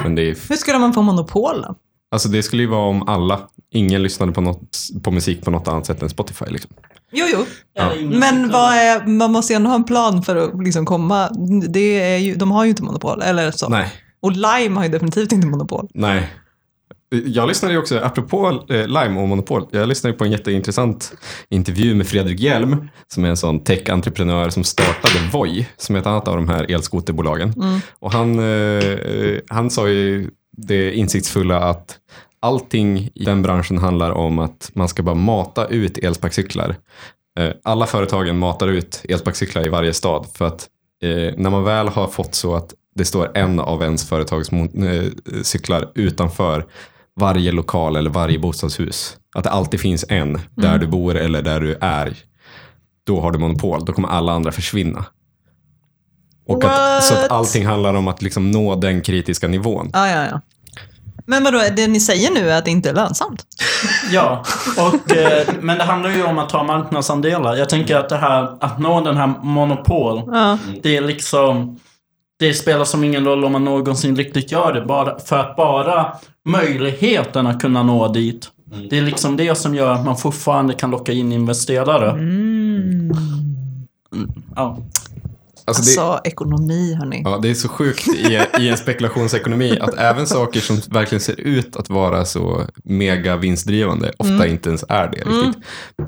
Men 0.04 0.16
det, 0.16 0.22
är, 0.22 0.50
Hur 0.50 0.56
skulle 0.56 0.80
man 0.80 0.94
få 0.94 1.02
monopol 1.02 1.62
då? 1.62 1.76
alltså 2.12 2.30
det 2.30 2.44
skulle 2.44 2.62
ju 2.64 2.70
vara 2.70 2.90
om 2.90 3.08
alla, 3.10 3.40
ingen 3.72 4.04
lyssnade 4.04 4.32
på, 4.32 4.42
något, 4.42 4.78
på 5.04 5.12
musik 5.12 5.42
på 5.42 5.52
något 5.52 5.68
annat 5.68 5.86
sätt 5.86 6.02
än 6.02 6.10
Spotify. 6.10 6.46
Liksom. 6.46 6.72
Jo, 7.12 7.26
jo. 7.34 7.46
Ja. 7.74 7.92
Men 8.20 8.52
vad 8.52 8.74
är, 8.74 9.08
man 9.08 9.32
måste 9.32 9.54
ju 9.54 9.58
ändå 9.58 9.70
ha 9.70 9.76
en 9.76 9.84
plan 9.84 10.24
för 10.24 10.36
att 10.36 10.64
liksom 10.64 10.86
komma. 10.86 11.30
Det 11.70 12.00
är 12.14 12.18
ju, 12.18 12.36
de 12.36 12.52
har 12.52 12.64
ju 12.64 12.70
inte 12.70 12.84
monopol, 12.84 13.22
eller 13.22 13.52
så. 13.52 13.70
Nej, 13.70 13.90
Och 14.20 14.32
Lime 14.32 14.76
har 14.76 14.84
ju 14.84 14.90
definitivt 14.90 15.32
inte 15.32 15.48
monopol. 15.48 15.88
nej. 15.94 16.30
Jag 17.10 17.48
lyssnade 17.48 17.74
ju 17.74 17.80
också, 17.80 18.00
apropå 18.00 18.64
eh, 18.70 18.88
Lime 18.88 19.22
och 19.22 19.28
Monopol, 19.28 19.68
jag 19.72 19.88
lyssnade 19.88 20.16
på 20.16 20.26
en 20.26 20.32
jätteintressant 20.32 21.14
intervju 21.50 21.96
med 21.96 22.08
Fredrik 22.08 22.40
Hjelm, 22.40 22.90
som 23.08 23.26
är 23.26 23.30
en 23.30 23.38
sån 23.38 23.60
tech-entreprenör 23.60 24.50
som 24.50 24.64
startade 24.64 25.30
Voi, 25.34 25.68
som 25.78 25.96
är 25.96 26.00
ett 26.00 26.06
annat 26.06 26.28
av 26.28 26.36
de 26.36 26.50
här 26.50 26.72
elskoterbolagen. 26.72 27.54
Och 28.00 28.12
han, 28.12 28.40
eh, 28.40 29.40
han 29.50 29.70
sa 29.70 29.90
ju 29.90 30.30
det 30.58 30.94
insiktsfulla 30.94 31.60
att 31.60 31.98
allting 32.40 33.00
i 33.16 33.24
den 33.26 33.42
branschen 33.42 33.78
handlar 33.78 34.12
om 34.12 34.40
att 34.40 34.72
man 34.74 34.88
ska 34.88 35.04
bara 35.04 35.16
mata 35.16 35.68
ut 35.68 35.98
elsparkcyklar. 35.98 36.76
Eh, 37.40 37.52
alla 37.64 37.86
företagen 37.86 38.38
matar 38.38 38.68
ut 38.68 39.02
elsparkcyklar 39.10 39.66
i 39.66 39.70
varje 39.70 39.94
stad 39.94 40.28
för 40.34 40.46
att 40.46 40.68
eh, 41.04 41.34
när 41.38 41.50
man 41.50 41.64
väl 41.64 41.88
har 41.88 42.08
fått 42.08 42.36
så 42.36 42.56
att 42.56 42.74
det 42.96 43.06
står 43.06 43.38
en 43.38 43.60
av 43.60 43.84
ens 43.84 44.10
företags 44.10 44.50
eh, 44.52 45.04
cyklar 45.44 45.92
utanför 45.96 46.66
varje 47.18 47.52
lokal 47.52 47.96
eller 47.96 48.10
varje 48.10 48.40
bostadshus. 48.40 49.18
Att 49.36 49.44
det 49.44 49.50
alltid 49.50 49.80
finns 49.80 50.06
en 50.10 50.40
där 50.56 50.78
du 50.78 50.88
bor 50.88 51.16
eller 51.18 51.42
där 51.42 51.60
du 51.60 51.78
är. 51.82 52.18
Då 53.06 53.22
har 53.22 53.32
du 53.32 53.40
monopol. 53.40 53.86
Då 53.86 53.94
kommer 53.94 54.08
alla 54.10 54.32
andra 54.32 54.52
försvinna. 54.52 55.06
Och 56.48 56.64
att, 56.64 57.04
så 57.04 57.14
att 57.14 57.32
allting 57.32 57.66
handlar 57.66 57.94
om 57.94 58.08
att 58.08 58.22
liksom 58.22 58.52
nå 58.52 58.76
den 58.76 59.02
kritiska 59.02 59.48
nivån. 59.48 59.90
Ja, 59.94 60.08
ja, 60.10 60.26
ja. 60.32 60.42
Men 61.26 61.44
vadå, 61.44 61.62
det 61.76 61.88
ni 61.88 62.00
säger 62.00 62.32
nu 62.32 62.50
är 62.50 62.58
att 62.58 62.66
det 62.66 62.72
inte 62.72 62.90
är 62.90 62.94
lönsamt? 62.94 63.44
Ja, 64.12 64.44
och, 64.78 65.16
eh, 65.16 65.48
men 65.62 65.78
det 65.78 65.84
handlar 65.84 66.10
ju 66.10 66.24
om 66.24 66.38
att 66.40 66.50
ta 66.50 66.64
marknadsandelar. 66.64 67.56
Jag 67.56 67.70
tänker 67.70 67.96
att 67.96 68.10
det 68.10 68.18
här, 68.18 68.58
att 68.60 68.80
nå 68.80 69.02
den 69.02 69.18
här 69.18 69.28
monopol, 69.44 70.24
Ja. 70.28 70.58
det 70.84 70.98
är 70.98 71.02
liksom... 71.02 71.80
Det 72.40 72.54
spelar 72.54 72.86
som 72.86 73.04
ingen 73.04 73.26
roll 73.26 73.46
om 73.46 73.52
man 73.52 73.66
någonsin 73.66 74.16
riktigt 74.16 74.52
gör 74.52 74.74
det. 74.74 74.82
Bara, 74.86 75.20
för 75.20 75.38
att 75.38 75.56
bara 75.56 76.14
möjligheten 76.46 77.48
att 77.48 77.62
kunna 77.62 77.84
nå 77.84 78.08
dit. 78.08 78.52
Det 78.90 78.98
är 78.98 79.02
liksom 79.02 79.38
det 79.38 79.56
som 79.56 79.76
gör 79.76 79.94
att 79.94 80.06
man 80.06 80.18
fortfarande 80.18 80.74
kan 80.74 80.92
locka 80.92 81.12
in 81.12 81.32
investerare. 81.32 82.12
Mm, 82.12 83.12
Ja. 84.56 84.78
Alltså 85.68 85.84
det, 85.84 86.02
Alltså, 86.02 86.28
ekonomi 86.30 86.94
hörni. 86.94 87.22
ja, 87.26 87.38
det 87.42 87.50
är 87.50 87.54
så 87.54 87.70
sjukt 87.70 88.08
i, 88.08 88.40
i 88.60 88.70
en 88.70 88.78
spekulationsekonomi 88.78 89.78
att 89.82 89.94
även 89.98 90.28
saker 90.28 90.60
som 90.60 90.76
verkligen 90.90 91.20
ser 91.22 91.40
ut 91.40 91.76
att 91.76 91.90
vara 91.90 92.26
så 92.26 92.66
mega 92.84 93.38
vinstdrivande 93.38 94.14
ofta 94.18 94.34
Mm. 94.34 94.52
inte 94.52 94.70
ens 94.70 94.84
är 94.90 95.08
det 95.08 95.18
riktigt. 95.18 95.64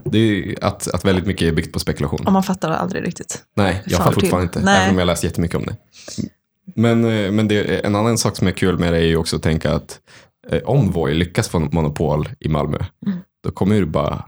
Det 0.06 0.18
är 0.18 0.22
ju 0.22 0.56
att, 0.62 0.88
att 0.88 1.06
väldigt 1.06 1.26
mycket 1.26 1.48
är 1.48 1.52
byggt 1.52 1.74
på 1.74 1.80
spekulation. 1.80 2.26
Och 2.28 2.34
man 2.34 2.44
fattar 2.44 2.70
aldrig 2.72 3.08
riktigt. 3.08 3.44
Nej, 3.56 3.84
jag 3.86 3.98
fattar 3.98 4.12
fortfarande 4.12 4.44
inte, 4.44 4.60
Nej. 4.60 4.78
även 4.78 4.90
om 4.94 5.00
jag 5.00 5.06
läst 5.06 5.24
jättemycket 5.24 5.58
om 5.58 5.64
det. 5.66 5.76
Men, 6.76 7.06
eh, 7.06 7.32
men 7.32 7.48
det, 7.48 7.86
en 7.86 7.96
annan 7.96 8.18
sak 8.18 8.36
som 8.38 8.48
är 8.48 8.52
kul 8.52 8.78
med 8.80 8.94
det 8.94 8.98
är 9.00 9.04
ju 9.08 9.18
också 9.18 9.36
att 9.36 9.44
tänka 9.44 9.74
att 9.74 10.00
eh, 10.52 10.62
om 10.66 10.92
Voi 10.92 11.14
lyckas 11.14 11.50
få 11.50 11.60
monopol 11.60 12.30
i 12.40 12.50
Malmö, 12.50 12.78
Mm. 13.06 13.20
då 13.44 13.52
kommer 13.52 13.76
ju 13.76 13.86
bara, 13.86 14.26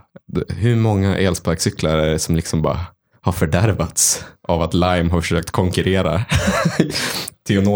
hur 0.48 0.76
många 0.76 1.16
elsparkcyklar 1.18 1.96
är 1.98 2.10
det 2.10 2.18
som 2.18 2.36
liksom 2.36 2.62
bara 2.62 2.80
har 3.22 3.32
fördärvats 3.32 4.24
av 4.48 4.62
att 4.62 4.74
Lime 4.74 5.10
har 5.10 5.20
försökt 5.20 5.50
konkurrera 5.50 6.24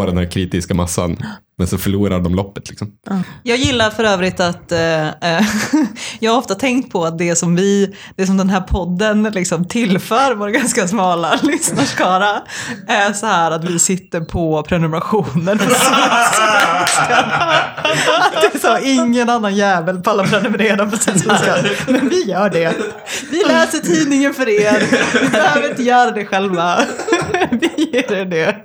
den 0.06 0.16
här 0.16 0.30
kritiska 0.30 0.74
massan, 0.74 1.16
men 1.58 1.66
så 1.66 1.78
förlorar 1.78 2.20
de 2.20 2.34
loppet 2.34 2.68
liksom. 2.68 2.92
Jag 3.42 3.58
gillar 3.58 3.90
för 3.90 4.04
övrigt 4.04 4.40
att 4.40 4.72
eh, 4.72 5.06
eh, 5.06 5.46
jag 6.20 6.32
har 6.32 6.38
ofta 6.38 6.54
tänkt 6.54 6.92
på 6.92 7.04
att 7.04 7.18
det 7.18 7.36
som 7.36 7.56
vi, 7.56 7.96
det 8.16 8.26
som 8.26 8.36
den 8.36 8.50
här 8.50 8.60
podden 8.60 9.22
liksom 9.22 9.64
tillför 9.64 10.34
vår 10.34 10.48
ganska 10.48 10.88
smala 10.88 11.38
lyssnarskara 11.42 12.42
är 12.88 13.12
så 13.12 13.26
här 13.26 13.50
att 13.50 13.64
vi 13.64 13.78
sitter 13.78 14.20
på 14.20 14.62
Sydsvenskan. 15.58 17.24
Att 18.18 18.40
det 18.40 18.54
är 18.54 18.58
så, 18.58 18.78
ingen 18.82 19.30
annan 19.30 19.56
jävel 19.56 20.02
pallar 20.02 20.24
prenumerera 20.24 20.86
på 20.86 20.96
Sydsvenskan. 20.96 21.58
Men 21.86 22.08
vi 22.08 22.24
gör 22.24 22.50
det. 22.50 22.74
Vi 23.30 23.44
läser 23.44 23.78
tidningen 23.78 24.34
för 24.34 24.48
er. 24.48 24.86
Vi 25.22 25.28
behöver 25.28 25.70
inte 25.70 25.82
göra 25.82 26.10
det 26.10 26.24
själva. 26.24 26.80
Vi 27.50 27.90
ger 27.92 28.12
er 28.12 28.24
det. 28.24 28.56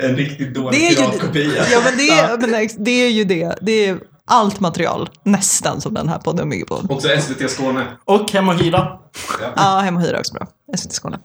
En 0.00 0.16
riktigt 0.16 0.54
dålig 0.54 0.80
Det 0.80 0.86
är 0.86 0.90
ju, 0.90 1.54
ja, 1.72 1.80
men 1.84 1.96
det, 1.96 2.08
är, 2.10 2.38
men 2.38 2.68
det 2.84 2.90
är 2.90 3.10
ju 3.10 3.24
det. 3.24 3.58
Det 3.60 3.86
är 3.88 3.98
allt 4.24 4.60
material, 4.60 5.10
nästan 5.24 5.80
som 5.80 5.94
den 5.94 6.08
här 6.08 6.18
podden 6.18 6.50
bygger 6.50 6.64
på. 6.66 6.82
Också 6.88 7.08
SVT 7.20 7.50
Skåne. 7.50 7.86
Och 8.04 8.30
Hem 8.30 8.48
och 8.48 8.54
Hyra. 8.54 8.98
Ja, 9.56 9.80
Hem 9.84 9.96
och 9.96 10.02
Hyra 10.02 10.16
är 10.16 10.20
också 10.20 10.34
bra. 10.34 10.46
SVT 10.76 10.92
Skåne. 10.92 11.18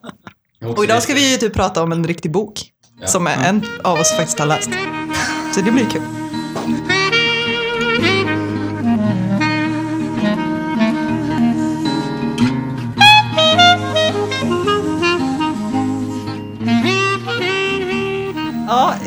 Och 0.75 0.83
idag 0.83 1.03
ska 1.03 1.13
vi 1.13 1.31
ju 1.31 1.37
typ 1.37 1.53
prata 1.53 1.83
om 1.83 1.91
en 1.91 2.07
riktig 2.07 2.31
bok. 2.31 2.71
Som 3.05 3.27
en 3.27 3.65
av 3.83 3.99
oss 3.99 4.11
faktiskt 4.11 4.39
har 4.39 4.45
läst. 4.45 4.69
Så 5.55 5.61
det 5.61 5.71
blir 5.71 5.85
kul. 5.85 6.01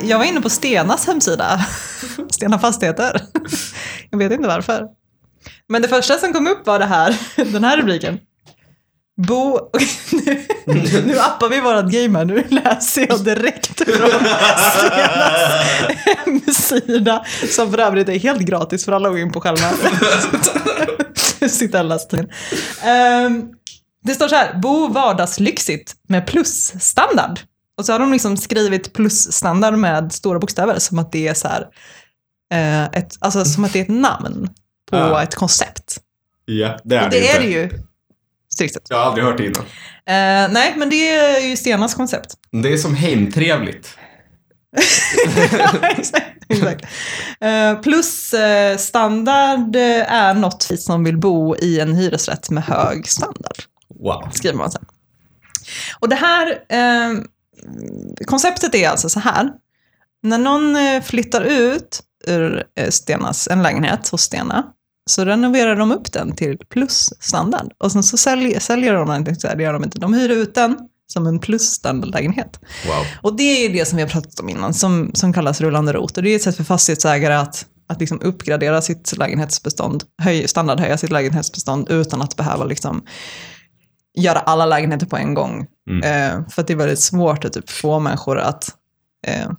Jag 0.09 0.19
var 0.19 0.25
inne 0.25 0.41
på 0.41 0.51
Stenas 0.51 1.07
hemsida. 1.07 1.67
Stena 2.31 2.59
Fastigheter. 2.59 3.23
Jag 4.11 4.19
vet 4.19 4.33
inte 4.33 4.49
varför. 4.49 4.87
Men 5.69 5.83
det 5.83 5.89
första 5.89 6.19
som 6.19 6.33
kom 6.33 6.47
upp 6.47 6.67
var 6.67 6.79
det 6.79 6.85
här, 6.85 7.17
den 7.53 7.65
här 7.65 7.77
rubriken. 7.77 8.19
Bo... 9.27 9.59
Nu, 10.67 11.03
nu 11.07 11.19
appar 11.19 11.49
vi 11.49 11.61
vårat 11.61 11.91
game 11.93 12.19
här, 12.19 12.25
nu 12.25 12.45
läser 12.49 13.07
jag 13.09 13.25
direkt 13.25 13.85
från 13.85 14.11
Stenas 14.77 16.71
hemsida. 16.73 17.25
Som 17.51 17.71
för 17.71 17.79
övrigt 17.79 18.09
är 18.09 18.19
helt 18.19 18.41
gratis 18.41 18.85
för 18.85 18.93
alla 18.93 19.09
att 19.09 19.15
gå 19.15 19.19
in 19.19 19.33
på 19.33 19.41
själva. 19.41 19.71
Sitta 21.49 21.79
och 21.81 21.85
läsa. 21.85 22.17
Ehm, 22.83 23.43
Det 24.05 24.15
står 24.15 24.29
så 24.29 24.35
här, 24.35 24.55
bo 24.63 24.87
vardagslyxigt 24.89 25.95
med 26.09 26.27
plusstandard. 26.27 27.41
Och 27.79 27.87
så 27.87 27.93
har 27.93 27.99
de 27.99 28.13
liksom 28.13 28.37
skrivit 28.37 28.93
plusstandard 28.93 29.75
med 29.79 30.13
stora 30.13 30.39
bokstäver 30.39 30.79
som 30.79 30.99
att 30.99 31.13
det 31.13 31.29
är 31.29 31.35
så 31.35 31.49
här, 31.49 31.67
eh, 32.53 32.85
ett, 32.85 33.15
alltså 33.21 33.45
som 33.45 33.65
att 33.65 33.73
det 33.73 33.79
är 33.79 33.83
ett 33.83 33.89
namn 33.89 34.49
på 34.91 34.97
Ja. 34.97 35.23
ett 35.23 35.35
koncept. 35.35 36.01
Ja, 36.45 36.79
det 36.85 36.97
är 36.97 37.05
Och 37.05 37.11
det, 37.11 37.21
det 37.21 37.29
är 37.29 37.41
det 37.41 37.47
ju. 37.47 37.71
Strikt 38.53 38.75
sett. 38.75 38.83
Jag 38.89 38.97
har 38.97 39.05
aldrig 39.05 39.25
hört 39.27 39.37
det 39.37 39.47
innan. 39.47 39.63
Eh, 40.07 40.53
nej, 40.53 40.75
men 40.77 40.91
det 40.91 41.09
är 41.17 41.41
ju 41.41 41.57
Stenas 41.57 41.95
koncept. 41.95 42.35
Det 42.63 42.73
är 42.73 42.77
som 42.77 42.95
hemtrevligt. 42.95 43.99
exakt. 45.83 46.27
exakt. 46.49 46.85
Eh, 47.41 47.81
plus 47.81 48.35
eh, 48.35 48.77
standard 48.77 49.77
är 49.77 50.35
något 50.35 50.63
som 50.79 51.05
vill 51.05 51.17
bo 51.19 51.57
i 51.57 51.81
en 51.81 51.95
hyresrätt 51.95 52.51
med 52.51 52.65
hög 52.65 53.09
standard. 53.09 53.57
Wow. 54.01 54.29
skriver 54.33 54.57
man 54.57 54.71
sen. 54.71 54.85
Och 56.01 56.09
det 56.09 56.17
här 56.17 56.51
eh, 56.69 57.23
konceptet 58.27 58.75
är 58.75 58.89
alltså 58.89 59.09
så 59.09 59.21
här. 59.21 59.51
När 60.23 60.39
någon 60.39 60.77
eh, 60.77 61.03
flyttar 61.03 61.43
ut 61.43 62.03
ur 62.27 62.65
eh, 62.79 62.91
Stenas, 62.91 63.49
en 63.49 63.63
lägenhet 63.63 64.09
hos 64.09 64.23
Stena, 64.23 64.67
så 65.11 65.25
renoverar 65.25 65.77
de 65.77 65.93
upp 65.93 66.13
den 66.13 66.37
till 66.37 66.59
plusstandard. 66.59 67.73
Och 67.79 67.93
sen 67.93 68.03
så 68.03 68.17
säljer, 68.17 68.61
säljer 68.61 68.95
de 68.95 69.09
den, 69.09 69.25
det 69.25 69.63
gör 69.63 69.73
de 69.73 69.85
inte. 69.85 69.99
De 69.99 70.15
hyr 70.15 70.29
ut 70.29 70.55
den 70.55 70.77
som 71.13 71.27
en 71.27 71.39
plusstandardlägenhet. 71.39 72.61
Wow. 72.87 73.07
Och 73.23 73.37
det 73.37 73.43
är 73.43 73.69
ju 73.69 73.79
det 73.79 73.85
som 73.85 73.97
vi 73.97 74.03
har 74.03 74.11
pratat 74.11 74.41
om 74.41 74.49
innan, 74.49 74.75
som, 74.75 75.11
som 75.15 75.33
kallas 75.33 75.61
rullande 75.61 75.93
rot. 75.93 76.17
Och 76.17 76.23
det 76.23 76.31
är 76.31 76.37
ett 76.37 76.43
sätt 76.43 76.57
för 76.57 76.65
fastighetsägare 76.65 77.35
att, 77.35 77.67
att 77.89 78.01
liksom 78.01 78.21
uppgradera 78.21 78.83
sitt 78.83 79.17
lägenhetsbestånd, 79.17 80.05
höj, 80.23 80.49
standardhöja 80.49 80.99
sitt 80.99 81.11
lägenhetsbestånd 81.11 81.91
utan 81.91 82.23
att 82.23 82.37
behöva 82.37 82.65
liksom 82.65 83.03
göra 84.19 84.39
alla 84.39 84.67
lägenheter 84.67 85.07
på 85.07 85.17
en 85.17 85.35
gång. 85.35 85.67
Eh, 86.05 86.49
för 86.51 86.63
det 86.63 86.73
är 86.73 86.77
väldigt 86.77 87.01
svårt 87.01 87.45
att 87.45 87.53
typ 87.53 87.71
få 87.71 87.99
människor 88.01 88.39
att 88.39 88.69
eh, 89.27 89.51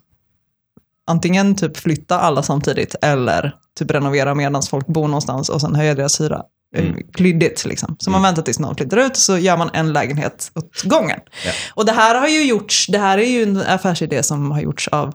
antingen 1.07 1.55
typ 1.55 1.77
flytta 1.77 2.19
alla 2.19 2.43
samtidigt 2.43 2.95
eller 3.01 3.55
typ 3.79 3.91
renovera 3.91 4.35
medan 4.35 4.63
folk 4.63 4.87
bor 4.87 5.07
någonstans 5.07 5.49
och 5.49 5.61
sen 5.61 5.75
höja 5.75 5.95
deras 5.95 6.21
hyra. 6.21 6.43
Eh, 6.75 6.93
Klyddigt 7.13 7.65
liksom. 7.65 7.95
Så 7.99 8.09
man 8.09 8.21
väntar 8.21 8.41
tills 8.41 8.59
någon 8.59 8.75
flyttar 8.75 8.97
ut 8.97 9.17
så 9.17 9.37
gör 9.37 9.57
man 9.57 9.69
en 9.73 9.93
lägenhet 9.93 10.51
åt 10.55 10.83
gången. 10.83 11.19
Ja. 11.45 11.51
Och 11.75 11.85
det 11.85 11.91
här 11.91 12.19
har 12.19 12.27
ju 12.27 12.43
gjorts, 12.45 12.87
det 12.87 12.97
här 12.99 13.17
är 13.17 13.29
ju 13.29 13.43
en 13.43 13.57
affärsidé 13.57 14.23
som 14.23 14.51
har 14.51 14.61
gjorts 14.61 14.87
av 14.87 15.13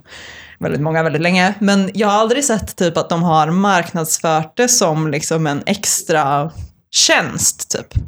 väldigt 0.60 0.80
många 0.80 1.02
väldigt 1.02 1.22
länge. 1.22 1.54
Men 1.58 1.90
jag 1.94 2.08
har 2.08 2.14
aldrig 2.14 2.44
sett 2.44 2.76
typ 2.76 2.96
att 2.96 3.08
de 3.08 3.22
har 3.22 3.50
marknadsfört 3.50 4.56
det 4.56 4.68
som 4.68 5.08
liksom 5.08 5.46
en 5.46 5.62
extra 5.66 6.50
tjänst 6.90 7.70
typ. 7.70 8.04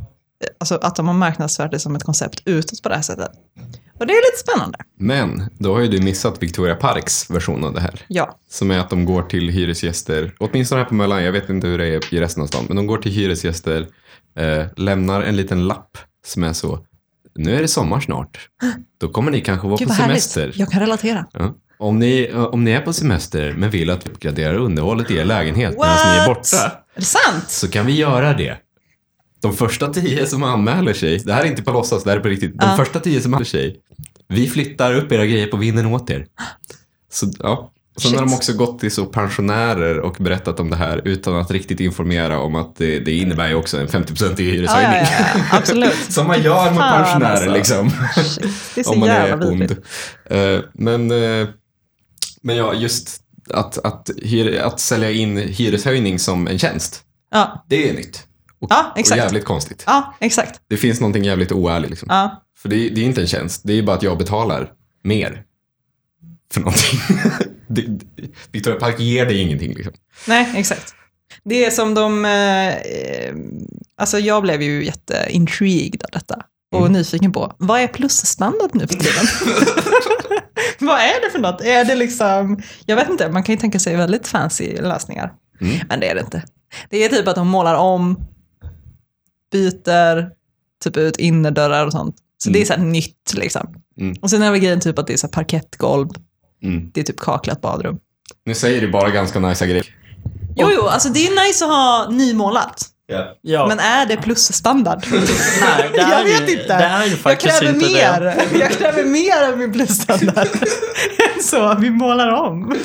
Alltså 0.61 0.75
att 0.75 0.96
de 0.96 1.07
har 1.07 1.14
marknadsfört 1.14 1.70
det 1.70 1.79
som 1.79 1.96
ett 1.96 2.05
koncept 2.05 2.42
utåt 2.44 2.83
på 2.83 2.88
det 2.88 2.94
här 2.94 3.03
sättet. 3.03 3.31
Och 4.01 4.07
det 4.07 4.12
är 4.12 4.33
lite 4.33 4.51
spännande. 4.53 4.79
Men 4.99 5.51
då 5.59 5.75
har 5.75 5.81
ju 5.81 5.88
du 5.88 6.01
missat 6.01 6.42
Victoria 6.42 6.75
Parks 6.75 7.31
version 7.31 7.64
av 7.64 7.75
det 7.75 7.81
här. 7.81 8.05
Ja. 8.09 8.38
Som 8.51 8.70
är 8.70 8.79
att 8.79 8.90
de 8.90 9.05
går 9.05 9.22
till 9.22 9.49
hyresgäster, 9.49 10.35
åtminstone 10.38 10.81
här 10.81 10.88
på 10.88 10.94
Möllan, 10.94 11.25
jag 11.25 11.33
vet 11.33 11.49
inte 11.49 11.66
hur 11.66 11.79
det 11.79 11.87
är 11.87 12.14
i 12.14 12.20
resten 12.20 12.42
av 12.42 12.46
stan, 12.46 12.64
men 12.68 12.77
de 12.77 12.87
går 12.87 12.99
till 12.99 13.12
hyresgäster, 13.12 13.87
eh, 14.38 14.64
lämnar 14.77 15.22
en 15.22 15.37
liten 15.37 15.66
lapp 15.66 15.99
som 16.27 16.44
är 16.44 16.53
så, 16.53 16.79
nu 17.35 17.57
är 17.57 17.62
det 17.62 17.68
sommar 17.68 18.01
snart. 18.01 18.49
Då 19.01 19.09
kommer 19.09 19.31
ni 19.31 19.40
kanske 19.40 19.66
vara 19.68 19.77
Gud 19.79 19.88
på 19.88 19.94
vad 19.94 20.03
härligt. 20.03 20.22
semester. 20.22 20.61
Jag 20.61 20.70
kan 20.70 20.81
relatera. 20.81 21.27
Ja. 21.33 21.55
Om, 21.79 21.99
ni, 21.99 22.33
om 22.33 22.64
ni 22.64 22.70
är 22.70 22.81
på 22.81 22.92
semester 22.92 23.55
men 23.57 23.70
vill 23.70 23.90
att 23.90 24.07
vi 24.07 24.11
uppgraderar 24.11 24.55
underhållet 24.55 25.11
i 25.11 25.16
er 25.16 25.25
lägenhet 25.25 25.72
medan 25.75 26.12
ni 26.12 26.18
är 26.18 26.27
borta, 26.27 26.57
Är 26.94 27.01
det 27.01 27.05
sant? 27.05 27.44
så 27.51 27.68
kan 27.70 27.87
vi 27.87 27.92
göra 27.92 28.35
det. 28.35 28.59
De 29.47 29.57
första 29.57 29.93
tio 29.93 30.27
som 30.27 30.43
anmäler 30.43 30.93
sig, 30.93 31.19
det 31.19 31.33
här 31.33 31.43
är 31.43 31.47
inte 31.47 31.63
på 31.63 31.73
låtsas, 31.73 32.05
det 32.05 32.11
här 32.11 32.17
är 32.17 32.21
på 32.23 32.29
riktigt. 32.29 32.59
De 32.59 32.67
Ja. 32.71 32.77
första 32.77 33.01
tio 33.01 33.21
som 33.21 33.35
anmäler 33.35 33.45
sig, 33.51 33.77
vi 34.29 34.49
flyttar 34.49 34.95
upp 34.95 35.13
era 35.13 35.27
grejer 35.27 35.47
på 35.47 35.57
vinden 35.57 35.87
åt 35.87 36.11
er. 36.11 36.27
Så, 37.13 37.27
ja. 37.39 37.73
Sen 37.99 38.11
har 38.11 38.19
Shit. 38.19 38.29
de 38.29 38.35
också 38.35 38.53
gått 38.53 38.79
till 38.79 38.91
så 38.91 39.05
pensionärer 39.07 39.99
och 40.01 40.17
berättat 40.19 40.61
om 40.61 40.71
det 40.71 40.77
här 40.77 41.01
utan 41.05 41.37
att 41.37 41.51
riktigt 41.51 41.81
informera 41.81 42.41
om 42.41 42.55
att 42.55 42.77
det, 42.77 42.99
det 43.01 43.13
innebär 43.13 43.49
ju 43.49 43.55
också 43.55 43.79
en 43.81 43.89
50% 43.89 44.41
i 44.41 44.47
Ja, 44.47 44.53
hyreshöjning. 44.53 44.67
ja, 44.93 45.07
ja, 45.19 45.27
ja. 45.51 45.59
Absolut. 45.59 45.95
Som 46.13 46.27
man 46.27 46.43
gör 46.43 46.71
med 46.71 46.79
pensionärer 46.81 47.31
alltså. 47.33 47.51
liksom. 47.51 47.91
Shit, 48.25 48.43
Det 48.75 48.81
är 48.81 48.85
så 48.85 48.93
om 48.93 49.01
man 49.01 49.09
är 49.09 49.27
jävla 49.29 49.47
ond. 49.49 49.61
vidrigt. 49.61 49.81
Eh, 50.31 50.59
men, 50.75 51.11
eh, 51.11 51.49
men 52.43 52.57
ja, 52.57 52.75
just 52.75 53.21
att, 53.51 53.79
att, 53.79 54.11
hyr, 54.23 54.59
att 54.61 54.81
sälja 54.81 55.11
in 55.11 55.37
hyreshöjning 55.37 56.19
som 56.19 56.47
en 56.49 56.59
tjänst, 56.59 57.03
Ja, 57.31 57.65
det 57.69 57.89
är 57.91 57.95
nytt. 57.95 58.23
Och, 58.61 58.69
Ja, 58.71 58.92
exakt. 58.97 59.19
och 59.21 59.25
jävligt 59.25 59.45
konstigt. 59.45 59.83
ja 59.87 60.14
exakt. 60.21 60.61
Det 60.69 60.77
finns 60.77 61.01
någonting 61.01 61.25
jävligt 61.25 61.53
oärligt. 61.53 61.90
Liksom. 61.90 62.09
Ja. 62.11 62.42
För 62.59 62.69
det, 62.69 62.77
det 62.88 63.01
är 63.01 63.05
inte 63.05 63.21
en 63.21 63.27
tjänst, 63.27 63.61
det 63.64 63.73
är 63.73 63.83
bara 63.83 63.97
att 63.97 64.03
jag 64.03 64.19
betalar 64.19 64.73
mer 65.05 65.42
för 66.53 66.61
någonting. 66.61 67.01
Victoria 68.53 68.81
Park 68.81 69.01
ger 69.01 69.27
dig 69.27 69.38
ingenting. 69.40 69.75
Liksom. 69.75 69.92
Nej, 70.29 70.53
exakt. 70.57 70.95
Det 71.45 71.64
är 71.64 71.71
som 71.71 71.95
de... 71.95 72.25
Eh, 72.25 72.75
alltså 74.01 74.19
jag 74.19 74.42
blev 74.42 74.62
ju 74.62 74.85
jätteintrigued 74.85 76.03
av 76.05 76.11
detta. 76.12 76.42
Och 76.75 76.90
nyfiken 76.90 77.33
på, 77.33 77.53
vad 77.59 77.81
är 77.81 77.87
plusstandard 77.88 78.71
nu 78.75 78.87
för 78.87 78.95
tiden? 78.95 79.27
vad 80.79 80.99
är 80.99 81.25
det 81.25 81.31
för 81.33 81.38
något? 81.38 81.61
Är 81.61 81.85
det 81.85 81.95
liksom... 81.95 82.62
Jag 82.87 82.97
vet 82.97 83.09
inte, 83.09 83.29
man 83.29 83.42
kan 83.42 83.55
ju 83.55 83.61
tänka 83.61 83.79
sig 83.79 83.97
väldigt 83.97 84.29
fancy 84.29 84.77
lösningar. 84.81 85.33
Mm. 85.61 85.79
Men 85.88 86.01
det 86.01 86.09
är 86.09 86.14
det 86.14 86.21
inte. 86.21 86.42
Det 86.90 87.05
är 87.05 87.09
typ 87.09 87.29
att 87.29 87.35
de 87.35 87.49
målar 87.49 87.75
om, 87.75 88.27
byter 89.57 90.31
typ 90.85 90.97
ut 90.97 91.16
innerdörrar 91.16 91.87
och 91.87 91.92
sånt. 91.92 92.16
Så 92.38 92.51
det 92.51 92.61
är 92.61 92.64
så 92.64 92.73
här 92.73 92.81
nytt 92.81 93.35
liksom. 93.35 93.75
Mm. 94.01 94.16
Och 94.21 94.31
sen 94.31 94.42
är 94.42 94.51
väl 94.51 94.61
grejen 94.61 94.81
typ 94.81 94.99
att 94.99 95.07
det 95.07 95.12
är 95.12 95.16
så 95.16 95.29
parkettgolv. 95.29 96.09
Mm. 96.62 96.90
Det 96.95 97.01
är 97.01 97.05
typ 97.05 97.21
kaklat 97.21 97.61
badrum. 97.61 97.99
Nu 98.45 98.55
säger 98.55 98.81
du 98.81 98.90
bara 98.90 99.11
ganska 99.11 99.38
nice 99.38 99.66
grejer. 99.66 99.87
Jo, 100.57 100.69
jo, 100.75 100.83
alltså 100.83 101.09
det 101.09 101.27
är 101.27 101.47
nice 101.49 101.64
att 101.64 101.71
ha 101.71 102.09
nymålat. 102.11 102.87
Ja. 103.42 103.66
Men 103.69 103.79
är 103.79 104.07
det 104.07 104.16
plusstandard? 104.16 105.05
Nej, 105.12 105.90
det 105.92 105.99
jag 106.11 106.25
vet 106.25 106.49
ju, 106.49 106.53
inte. 106.53 106.66
Det 106.77 106.85
är 106.85 107.05
ju 107.07 107.16
jag 107.25 107.40
kräver 107.40 107.69
inte 107.69 107.87
mer. 107.87 108.21
det. 108.21 108.59
Jag 108.59 108.71
kräver 108.73 109.05
mer 109.05 109.49
av 109.53 109.59
min 109.59 109.73
plusstandard. 109.73 110.49
så, 111.42 111.77
vi 111.81 111.90
målar 111.90 112.33
om. 112.33 112.77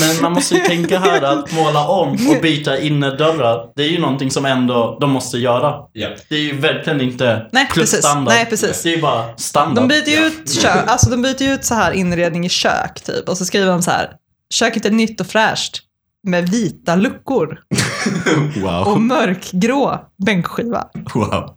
Men 0.00 0.22
man 0.22 0.32
måste 0.32 0.54
ju 0.54 0.60
tänka 0.60 0.98
här 0.98 1.22
att 1.22 1.52
måla 1.52 1.88
om 1.88 2.10
och 2.12 2.42
byta 2.42 2.78
innerdörrar. 2.78 3.72
Det 3.76 3.82
är 3.82 3.88
ju 3.88 4.00
någonting 4.00 4.30
som 4.30 4.44
ändå 4.46 4.98
de 5.00 5.10
måste 5.10 5.38
göra. 5.38 5.74
Ja. 5.92 6.08
Det 6.28 6.34
är 6.34 6.40
ju 6.40 6.56
verkligen 6.60 7.00
inte 7.00 7.46
Nej, 7.52 7.68
precis. 7.74 7.90
plusstandard. 7.90 8.34
Nej, 8.34 8.46
precis. 8.46 8.82
Det 8.82 8.88
är 8.88 8.96
ju 8.96 9.02
bara 9.02 9.36
standard. 9.36 9.84
De 9.84 9.88
byter 9.88 10.08
ju 10.20 10.26
ut, 10.26 10.62
kö- 10.62 10.68
alltså 10.86 11.10
de 11.10 11.22
byter 11.22 11.42
ut 11.54 11.64
så 11.64 11.74
här 11.74 11.92
inredning 11.92 12.46
i 12.46 12.48
kök 12.48 13.00
typ. 13.04 13.28
Och 13.28 13.38
så 13.38 13.44
skriver 13.44 13.66
de 13.66 13.82
så 13.82 13.90
här. 13.90 14.10
Köket 14.54 14.84
är 14.84 14.90
nytt 14.90 15.20
och 15.20 15.26
fräscht. 15.26 15.82
Med 16.26 16.48
vita 16.48 16.94
luckor 16.96 17.58
och 18.56 18.62
Wow. 18.62 19.00
mörkgrå 19.00 20.00
bänkskiva. 20.26 20.84
wow. 21.14 21.56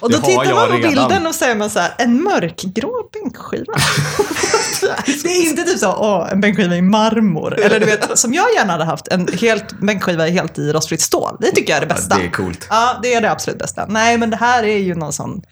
Och 0.00 0.10
då 0.12 0.18
tittar 0.18 0.54
man 0.54 0.68
på 0.68 0.74
redan. 0.76 0.90
bilden 0.90 1.26
och 1.26 1.34
säger 1.34 1.54
man 1.56 1.70
så 1.70 1.78
här, 1.78 1.92
en 1.98 2.22
mörkgrå 2.22 3.08
bänkskiva. 3.12 3.72
det 5.22 5.28
är 5.28 5.48
inte 5.50 5.62
typ 5.62 5.78
så, 5.78 5.92
åh, 5.92 6.28
en 6.32 6.40
bänkskiva 6.40 6.76
i 6.76 6.82
marmor. 6.82 7.60
Eller 7.60 7.80
du 7.80 7.86
vet, 7.86 8.18
som 8.18 8.34
jag 8.34 8.46
gärna 8.56 8.72
hade 8.72 8.84
haft, 8.84 9.08
en 9.08 9.28
helt 9.40 9.80
bänkskiva 9.80 10.26
helt 10.26 10.58
i 10.58 10.72
rostfritt 10.72 11.00
stål. 11.00 11.36
Det 11.40 11.50
tycker 11.50 11.72
jag 11.72 11.76
är 11.82 11.86
det 11.88 11.94
bästa. 11.94 12.16
Det 12.18 12.24
är 12.24 12.30
coolt. 12.30 12.66
Ja, 12.70 12.98
det 13.02 13.14
är 13.14 13.20
det 13.20 13.30
absolut 13.30 13.58
bästa. 13.58 13.86
Nej, 13.88 14.18
men 14.18 14.30
det 14.30 14.36
här 14.36 14.62
är 14.62 14.78
ju 14.78 14.94
någon 14.94 15.12
sån 15.12 15.42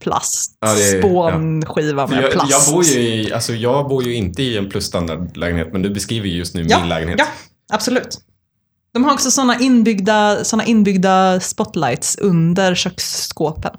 plast. 0.00 0.52
Ja, 0.60 0.74
det 0.74 0.82
är- 0.90 0.98
Spånskiva 0.98 2.08
För 2.08 2.14
med 2.14 2.24
jag, 2.24 2.32
plast. 2.32 2.50
jag, 2.50 2.74
bor 2.74 2.84
ju 2.84 3.00
i, 3.00 3.32
alltså 3.32 3.52
jag 3.52 3.88
bor 3.88 4.02
ju 4.04 4.14
inte 4.14 4.42
i 4.42 4.58
en 4.58 4.70
plusstandardlägenhet, 4.70 5.72
men 5.72 5.82
du 5.82 5.90
beskriver 5.90 6.28
ju 6.28 6.36
just 6.38 6.54
nu 6.54 6.66
ja, 6.68 6.80
min 6.80 6.88
lägenhet. 6.88 7.16
Ja, 7.18 7.26
absolut. 7.74 8.20
De 8.92 9.04
har 9.04 9.12
också 9.12 9.30
såna 9.30 9.58
inbyggda, 9.58 10.44
såna 10.44 10.64
inbyggda 10.64 11.40
spotlights 11.40 12.16
under 12.16 12.74
köksskåpen. 12.74 13.76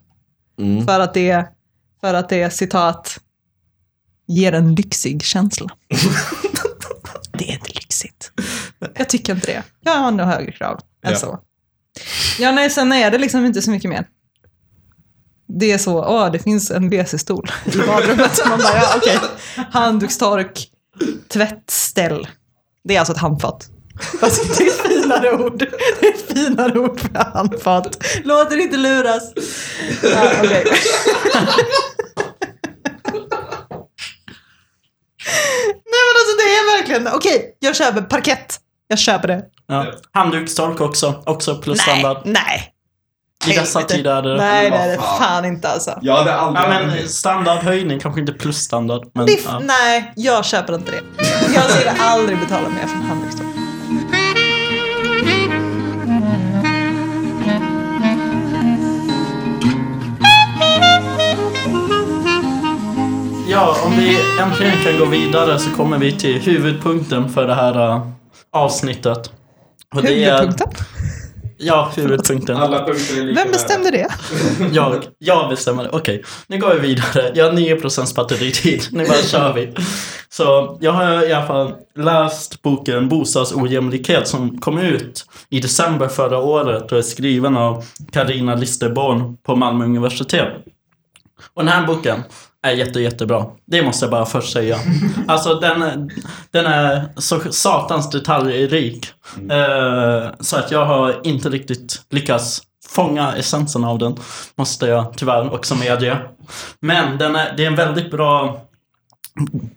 Mm. 0.59 0.85
För 0.85 0.99
att 0.99 1.13
det, 1.13 1.45
för 2.01 2.13
att 2.13 2.29
det 2.29 2.49
citat, 2.53 3.19
ger 4.27 4.53
en 4.53 4.75
lyxig 4.75 5.23
känsla. 5.23 5.69
det 7.31 7.49
är 7.49 7.53
inte 7.53 7.71
lyxigt. 7.73 8.31
Jag 8.95 9.09
tycker 9.09 9.35
inte 9.35 9.47
det. 9.47 9.63
Jag 9.81 9.97
har 9.97 10.11
nog 10.11 10.25
högre 10.27 10.51
krav 10.51 10.79
än 11.05 11.11
Ja. 11.11 11.17
så. 11.17 11.39
Ja, 12.39 12.51
nej, 12.51 12.69
sen 12.69 12.91
är 12.91 13.11
det 13.11 13.17
liksom 13.17 13.45
inte 13.45 13.61
så 13.61 13.71
mycket 13.71 13.89
mer. 13.89 14.07
Det 15.47 15.71
är 15.71 15.77
så, 15.77 16.03
åh, 16.05 16.31
det 16.31 16.39
finns 16.39 16.71
en 16.71 16.89
WC-stol 16.89 17.51
i 17.65 17.77
badrummet. 17.77 18.41
Man 18.49 18.59
bara, 18.59 18.77
ja 18.77 18.93
okej. 18.97 19.19
Handdukstork, 19.71 20.69
tvättställ. 21.29 22.27
Det 22.83 22.95
är 22.95 22.99
alltså 22.99 23.13
ett 23.13 23.19
handfat. 23.19 23.69
Fast 24.19 24.57
det 24.57 24.63
är 24.63 24.67
ett 24.67 24.81
finare 24.81 25.31
ord. 25.31 25.59
Det 25.99 26.07
är 26.07 26.13
ett 26.13 26.27
finare 26.37 26.79
ord 26.79 26.99
för 26.99 27.31
handfat. 27.33 27.97
Låt 28.23 28.51
er 28.51 28.57
inte 28.57 28.77
luras. 28.77 29.23
Ja, 30.03 30.31
okej. 30.43 30.63
Nej 35.85 36.03
men 36.07 36.15
alltså 36.19 36.35
det 36.37 36.43
är 36.43 36.77
verkligen, 36.77 37.07
okej, 37.07 37.55
jag 37.59 37.75
köper 37.75 38.01
parkett. 38.01 38.59
Jag 38.87 38.99
köper 38.99 39.27
det. 39.27 39.43
Ja. 39.67 39.85
Handdukstork 40.11 40.81
också. 40.81 41.23
Också 41.25 41.55
plusstandard. 41.61 42.17
Nej, 42.25 42.33
nej. 43.45 43.55
I 43.55 43.59
dessa 43.59 43.81
tider 43.81 44.11
är 44.15 44.21
det 44.21 44.37
Nej, 44.37 44.69
det 44.71 44.77
är 44.77 44.87
det 44.87 44.97
fan. 44.97 45.45
inte 45.45 45.69
alltså. 45.69 45.99
Jag 46.01 46.15
hade 46.15 46.35
aldrig... 46.35 46.65
Ja, 46.65 46.69
men 46.69 47.09
standardhöjning, 47.09 47.99
kanske 47.99 48.21
inte 48.21 48.33
plusstandard. 48.33 49.07
Men, 49.13 49.27
ja. 49.45 49.59
Nej, 49.63 50.13
jag 50.15 50.45
köper 50.45 50.75
inte 50.75 50.91
det. 50.91 51.01
Jag 51.55 51.63
skulle 51.71 51.91
aldrig 51.91 52.39
betala 52.39 52.69
mer 52.69 52.87
för 52.87 52.95
en 52.95 53.01
handdukstork. 53.01 53.54
Ja, 63.55 63.75
om 63.85 63.91
vi 63.97 64.17
äntligen 64.41 64.83
kan 64.83 64.99
gå 64.99 65.05
vidare 65.05 65.59
så 65.59 65.69
kommer 65.69 65.97
vi 65.97 66.11
till 66.11 66.39
huvudpunkten 66.41 67.29
för 67.29 67.47
det 67.47 67.53
här 67.55 67.89
äh, 67.95 68.07
avsnittet. 68.51 69.31
Och 69.95 70.01
det 70.01 70.23
är- 70.23 70.39
Huvudpunkten? 70.39 70.85
Ja, 71.57 71.91
huvudpunkten. 71.95 72.57
Alla 72.57 72.85
punkter 72.85 73.17
är 73.19 73.23
lika 73.23 73.43
Vem 73.43 73.51
bestämde 73.51 73.91
det? 73.91 74.07
Jag, 74.73 75.03
jag 75.17 75.49
bestämmer 75.49 75.83
det. 75.83 75.89
Okej, 75.89 76.23
nu 76.47 76.57
går 76.59 76.73
vi 76.73 76.79
vidare. 76.87 77.31
Jag 77.35 77.45
har 77.45 77.51
9% 77.51 78.15
batteritid. 78.15 78.83
Nu 78.91 79.05
bara 79.07 79.17
kör 79.17 79.53
vi. 79.53 79.73
Så 80.29 80.77
jag 80.81 80.91
har 80.91 81.29
i 81.29 81.33
alla 81.33 81.47
fall 81.47 81.73
läst 81.95 82.61
boken 82.61 83.09
Bostadsojämlikhet 83.09 84.27
som 84.27 84.57
kom 84.61 84.77
ut 84.77 85.25
i 85.49 85.59
december 85.59 86.07
förra 86.07 86.37
året 86.37 86.91
och 86.91 86.97
är 86.97 87.01
skriven 87.01 87.57
av 87.57 87.83
Karina 88.11 88.55
Listerborn 88.55 89.37
på 89.37 89.55
Malmö 89.55 89.85
universitet. 89.85 90.47
Och 91.53 91.63
den 91.65 91.73
här 91.73 91.87
boken 91.87 92.23
är 92.65 92.71
jätte, 92.71 92.99
jättebra. 92.99 93.45
Det 93.65 93.83
måste 93.83 94.05
jag 94.05 94.11
bara 94.11 94.25
först 94.25 94.53
säga. 94.53 94.77
Alltså 95.27 95.53
den, 95.53 96.09
den 96.51 96.65
är 96.65 97.05
så 97.17 97.39
satans 97.39 98.09
detaljrik. 98.09 99.07
Eh, 99.49 100.29
så 100.39 100.57
att 100.57 100.71
jag 100.71 100.85
har 100.85 101.21
inte 101.23 101.49
riktigt 101.49 102.01
lyckats 102.09 102.61
fånga 102.89 103.35
essensen 103.35 103.83
av 103.83 103.99
den. 103.99 104.15
Måste 104.55 104.85
jag 104.85 105.17
tyvärr 105.17 105.53
också 105.53 105.75
medge. 105.75 106.17
Men 106.79 107.17
den 107.17 107.35
är, 107.35 107.53
det 107.57 107.63
är 107.63 107.67
en 107.67 107.75
väldigt 107.75 108.11
bra 108.11 108.61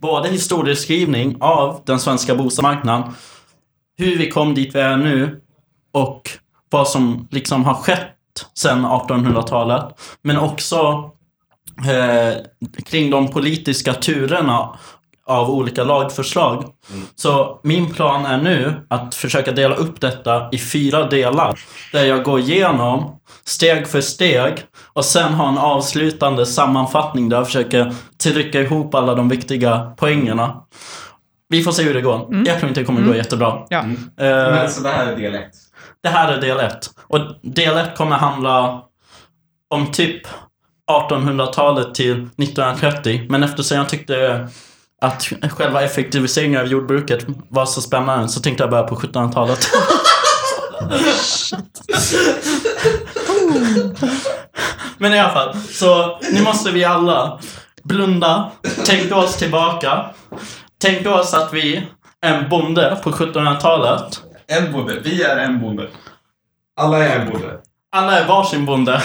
både 0.00 0.28
historieskrivning 0.28 1.36
av 1.40 1.80
den 1.84 2.00
svenska 2.00 2.34
bostadsmarknaden, 2.34 3.12
hur 3.96 4.18
vi 4.18 4.30
kom 4.30 4.54
dit 4.54 4.74
vi 4.74 4.80
är 4.80 4.96
nu 4.96 5.40
och 5.92 6.30
vad 6.70 6.88
som 6.88 7.28
liksom 7.30 7.64
har 7.64 7.74
skett 7.74 8.14
sedan 8.54 8.86
1800-talet. 8.86 9.84
Men 10.22 10.38
också 10.38 11.10
eh, 11.78 12.36
kring 12.86 13.10
de 13.10 13.28
politiska 13.30 13.94
turerna 13.94 14.78
av 15.26 15.50
olika 15.50 15.84
lagförslag. 15.84 16.64
Så 17.14 17.60
min 17.62 17.94
plan 17.94 18.26
är 18.26 18.38
nu 18.38 18.86
att 18.88 19.14
försöka 19.14 19.52
dela 19.52 19.74
upp 19.74 20.00
detta 20.00 20.48
i 20.52 20.58
fyra 20.58 21.04
delar. 21.08 21.58
Där 21.92 22.04
jag 22.04 22.24
går 22.24 22.40
igenom 22.40 23.20
steg 23.44 23.88
för 23.88 24.00
steg 24.00 24.52
och 24.92 25.04
sen 25.04 25.34
har 25.34 25.48
en 25.48 25.58
avslutande 25.58 26.46
sammanfattning 26.46 27.28
där 27.28 27.36
jag 27.36 27.46
försöker 27.46 27.94
trycka 28.22 28.60
ihop 28.60 28.94
alla 28.94 29.14
de 29.14 29.28
viktiga 29.28 29.92
poängerna. 29.96 30.62
Vi 31.48 31.62
får 31.62 31.72
se 31.72 31.82
hur 31.82 31.94
det 31.94 32.00
går. 32.00 32.44
Jag 32.46 32.58
tror 32.58 32.68
inte 32.68 32.80
det 32.80 32.84
kommer 32.84 33.02
gå 33.02 33.14
jättebra. 33.14 33.66
Ja. 33.68 33.78
Eh, 33.78 33.84
Men 34.16 34.70
så 34.70 34.82
det 34.82 34.88
här 34.88 35.06
är 35.06 35.16
del 35.16 35.34
ett. 35.34 35.50
det 36.02 36.08
här 36.08 36.32
är 36.32 36.40
del 36.40 36.60
ett. 36.60 36.86
Och 37.06 37.20
del 37.42 37.76
ett 37.76 37.96
kommer 37.96 38.16
handla 38.16 38.82
om 39.70 39.92
typ 39.92 40.22
1800-talet 40.88 41.94
till 41.94 42.12
1930. 42.12 43.26
Men 43.28 43.42
eftersom 43.42 43.76
jag 43.76 43.88
tyckte 43.88 44.48
att 45.00 45.22
själva 45.50 45.82
effektiviseringen 45.82 46.60
av 46.60 46.66
jordbruket 46.66 47.26
var 47.48 47.66
så 47.66 47.80
spännande 47.80 48.28
så 48.28 48.40
tänkte 48.40 48.62
jag 48.62 48.70
börja 48.70 48.84
på 48.84 48.96
1700-talet. 48.96 49.68
Men 54.98 55.14
i 55.14 55.18
alla 55.18 55.32
fall, 55.32 55.56
så 55.58 56.18
nu 56.32 56.42
måste 56.42 56.70
vi 56.70 56.84
alla 56.84 57.40
blunda, 57.82 58.50
tänka 58.86 59.16
oss 59.16 59.36
tillbaka. 59.36 60.10
Tänka 60.82 61.14
oss 61.14 61.34
att 61.34 61.52
vi 61.52 61.76
är 62.20 62.34
en 62.34 62.48
bonde 62.48 62.98
på 63.02 63.10
1700-talet. 63.10 64.22
En 64.46 64.72
bonde. 64.72 65.00
Vi 65.04 65.22
är 65.22 65.36
en 65.36 65.60
bonde. 65.60 65.88
Alla 66.76 66.98
är 67.04 67.20
en 67.20 67.30
bonde. 67.30 67.60
Alla 67.90 68.18
är 68.18 68.28
varsin 68.28 68.64
bonde. 68.66 69.02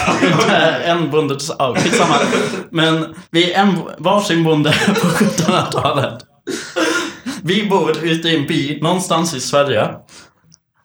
En 0.84 1.10
bonde. 1.10 1.36
Ja, 1.58 1.74
skitsamma. 1.74 2.14
Men 2.70 3.14
vi 3.30 3.52
är 3.52 3.60
en 3.62 3.78
varsin 3.98 4.44
bonde 4.44 4.70
på 4.86 5.08
1700-talet. 5.08 6.24
Vi 7.42 7.66
bor 7.68 8.04
ute 8.04 8.28
i 8.28 8.36
en 8.36 8.46
by 8.46 8.80
någonstans 8.80 9.34
i 9.34 9.40
Sverige. 9.40 9.88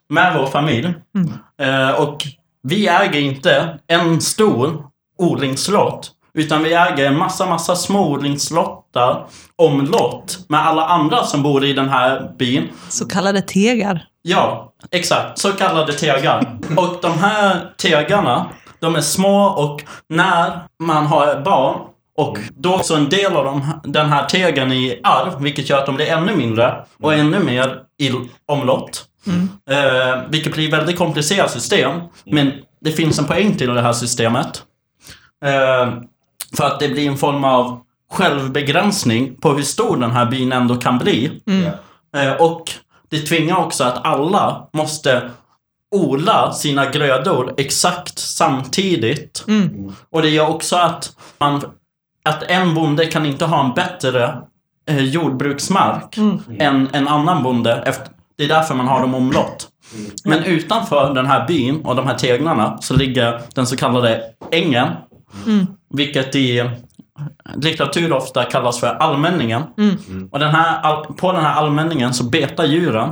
Med 0.10 0.38
vår 0.38 0.48
familj. 0.48 0.94
Eh, 1.62 1.90
och 1.90 2.18
vi 2.64 2.88
äger 2.88 3.20
inte 3.20 3.80
en 3.88 4.22
stor 4.22 4.84
odlingslott. 5.18 6.12
Utan 6.34 6.64
vi 6.64 6.74
äger 6.74 7.06
en 7.06 7.18
massa, 7.18 7.46
massa 7.46 7.76
små 7.76 8.12
odlingslottar 8.12 9.28
omlott 9.56 10.40
med 10.48 10.60
alla 10.68 10.86
andra 10.86 11.24
som 11.24 11.44
bor 11.44 11.66
i 11.66 11.74
den 11.74 11.90
här 11.90 12.32
byn. 12.38 12.68
Så 12.90 13.08
kallade 13.08 13.42
tegar. 13.42 14.06
Ja, 14.22 14.74
exakt. 14.92 15.40
Så 15.40 15.52
kallade 15.52 15.94
tegar. 15.94 16.58
Och 16.78 16.98
de 17.02 17.12
här 17.20 17.74
tegarna, 17.78 18.46
de 18.80 18.96
är 18.96 19.02
små 19.02 19.44
och 19.46 19.84
när 20.10 20.60
man 20.84 21.06
har 21.06 21.42
barn 21.42 21.80
och 22.18 22.38
då 22.58 22.76
också 22.76 22.96
en 22.96 23.10
del 23.10 23.36
av 23.36 23.46
dem, 23.46 23.74
den 23.84 24.06
här 24.10 24.26
tegen 24.26 24.72
i 24.72 25.00
arv, 25.04 25.42
vilket 25.42 25.70
gör 25.70 25.78
att 25.80 25.86
de 25.86 25.96
blir 25.96 26.08
ännu 26.08 26.36
mindre 26.36 26.86
och 27.02 27.14
ännu 27.14 27.40
mer 27.40 27.80
i 28.00 28.12
omlott. 28.46 29.06
Eh, 29.70 30.22
vilket 30.30 30.54
blir 30.54 30.72
väldigt 30.72 30.98
komplicerat 30.98 31.52
system. 31.52 31.92
Men 32.26 32.52
det 32.82 32.92
finns 32.92 33.20
en 33.20 33.26
poäng 33.26 33.56
till 33.58 33.74
det 33.74 33.82
här 33.82 33.94
systemet. 33.94 34.64
Eh, 35.46 35.94
För 36.58 36.66
att 36.66 36.80
det 36.80 36.90
blir 36.90 37.08
en 37.08 37.18
form 37.18 37.44
av 37.44 37.80
självbegränsning 38.12 39.36
på 39.42 39.54
hur 39.54 39.64
stor 39.64 39.98
den 39.98 40.12
här 40.12 40.26
byn 40.26 40.52
ändå 40.52 40.76
kan 40.76 40.98
bli. 40.98 41.42
Eh, 42.18 42.34
och 42.34 42.72
det 43.10 43.20
tvingar 43.20 43.58
också 43.58 43.84
att 43.84 44.06
alla 44.06 44.68
måste 44.74 45.30
odla 45.92 46.54
sina 46.54 46.92
grödor 46.92 47.54
exakt 47.58 48.20
samtidigt. 48.20 49.46
Och 50.10 50.22
det 50.22 50.30
gör 50.30 50.50
också 50.50 50.76
att, 50.76 51.12
man, 51.38 51.62
att 52.24 52.44
en 52.44 52.74
bonde 52.74 53.06
kan 53.06 53.26
inte 53.26 53.46
ha 53.46 53.66
en 53.66 53.74
bättre 53.74 54.38
eh, 54.90 55.04
jordbruksmark 55.04 56.18
än 56.60 56.90
en 56.94 57.08
annan 57.08 57.44
bonde. 57.44 57.84
Efter, 57.86 58.08
det 58.38 58.44
är 58.44 58.48
därför 58.48 58.76
man 58.76 58.88
har 58.88 59.02
dem 59.02 59.16
omlott. 59.16 59.68
Men 60.26 60.44
utanför 60.44 61.14
den 61.14 61.26
här 61.26 61.48
byn 61.48 61.82
och 61.86 61.96
de 61.96 62.08
här 62.08 62.18
tegnarna 62.18 62.78
så 62.82 62.96
ligger 62.96 63.42
den 63.56 63.68
så 63.68 63.78
kallade 63.78 64.24
ängen. 64.52 64.88
Vilket 65.94 66.36
i 66.36 66.70
litteratur 67.56 68.14
ofta 68.14 68.44
kallas 68.44 68.80
för 68.80 68.88
allmänningen. 68.88 69.64
Och 70.32 70.40
den 70.40 70.56
här, 70.56 71.04
på 71.14 71.32
den 71.32 71.42
här 71.42 71.54
allmänningen 71.54 72.14
så 72.14 72.24
betar 72.24 72.66
djuren. 72.66 73.10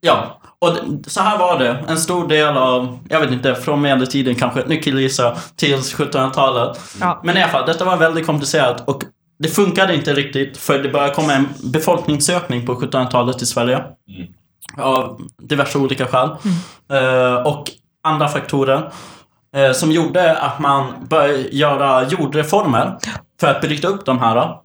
Ja, 0.00 0.40
och 0.58 0.76
så 1.06 1.20
här 1.20 1.38
var 1.38 1.58
det. 1.58 1.84
En 1.88 1.98
stor 1.98 2.28
del 2.28 2.56
av, 2.56 2.98
jag 3.08 3.20
vet 3.20 3.30
inte, 3.30 3.54
från 3.54 3.80
medeltiden 3.80 4.34
kanske, 4.34 4.64
nu 4.66 4.76
killgissar 4.76 5.38
till 5.56 5.76
1700-talet. 5.76 6.80
Ja. 7.00 7.20
Men 7.24 7.36
i 7.36 7.42
alla 7.42 7.52
fall, 7.52 7.66
detta 7.66 7.84
var 7.84 7.96
väldigt 7.96 8.26
komplicerat 8.26 8.88
och 8.88 9.02
det 9.38 9.48
funkade 9.48 9.94
inte 9.94 10.14
riktigt 10.14 10.56
för 10.56 10.78
det 10.78 10.88
började 10.88 11.14
komma 11.14 11.32
en 11.32 11.48
befolkningsökning 11.72 12.66
på 12.66 12.74
1700-talet 12.74 13.42
i 13.42 13.46
Sverige. 13.46 13.84
Av 14.76 15.20
diverse 15.38 15.78
olika 15.78 16.06
skäl. 16.06 16.28
Eh, 16.92 17.46
och 17.46 17.70
andra 18.02 18.28
faktorer. 18.28 18.90
Eh, 19.56 19.72
som 19.72 19.92
gjorde 19.92 20.38
att 20.38 20.58
man 20.58 21.06
började 21.08 21.38
göra 21.38 22.08
jordreformer 22.08 22.96
för 23.40 23.46
att 23.46 23.60
bryta 23.60 23.88
upp 23.88 24.06
de 24.06 24.18
här. 24.18 24.56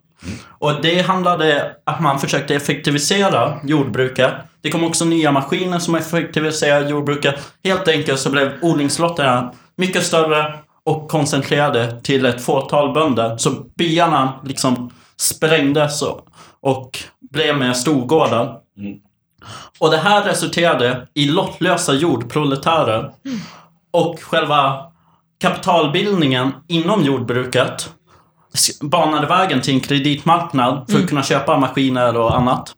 Och 0.48 0.82
det 0.82 1.00
handlade 1.00 1.76
att 1.86 2.00
man 2.00 2.18
försökte 2.18 2.54
effektivisera 2.54 3.58
jordbruket. 3.64 4.32
Det 4.60 4.70
kom 4.70 4.84
också 4.84 5.04
nya 5.04 5.32
maskiner 5.32 5.78
som 5.78 5.94
effektiviserade 5.94 6.90
jordbruket. 6.90 7.34
Helt 7.64 7.88
enkelt 7.88 8.20
så 8.20 8.30
blev 8.30 8.52
odlingslotterna 8.62 9.52
mycket 9.76 10.06
större 10.06 10.54
och 10.84 11.08
koncentrerade 11.08 12.00
till 12.00 12.26
ett 12.26 12.44
fåtal 12.44 12.94
bönder. 12.94 13.36
Så 13.36 13.50
byarna 13.76 14.40
liksom 14.44 14.90
sprängdes 15.16 16.02
och, 16.60 16.98
blev 17.30 17.58
med 17.58 17.76
storgårdar. 17.76 18.56
Och 19.78 19.90
det 19.90 19.96
här 19.96 20.24
resulterade 20.24 21.08
i 21.14 21.24
lottlösa 21.24 21.94
jordproletärer. 21.94 23.10
Och 23.90 24.20
själva 24.22 24.84
kapitalbildningen 25.40 26.52
inom 26.68 27.04
jordbruket 27.04 27.92
banade 28.80 29.26
vägen 29.26 29.60
till 29.60 29.74
en 29.74 29.80
kreditmarknad 29.80 30.90
för 30.90 30.98
att 30.98 31.08
kunna 31.08 31.22
köpa 31.22 31.58
maskiner 31.58 32.16
och 32.16 32.36
annat. 32.36 32.74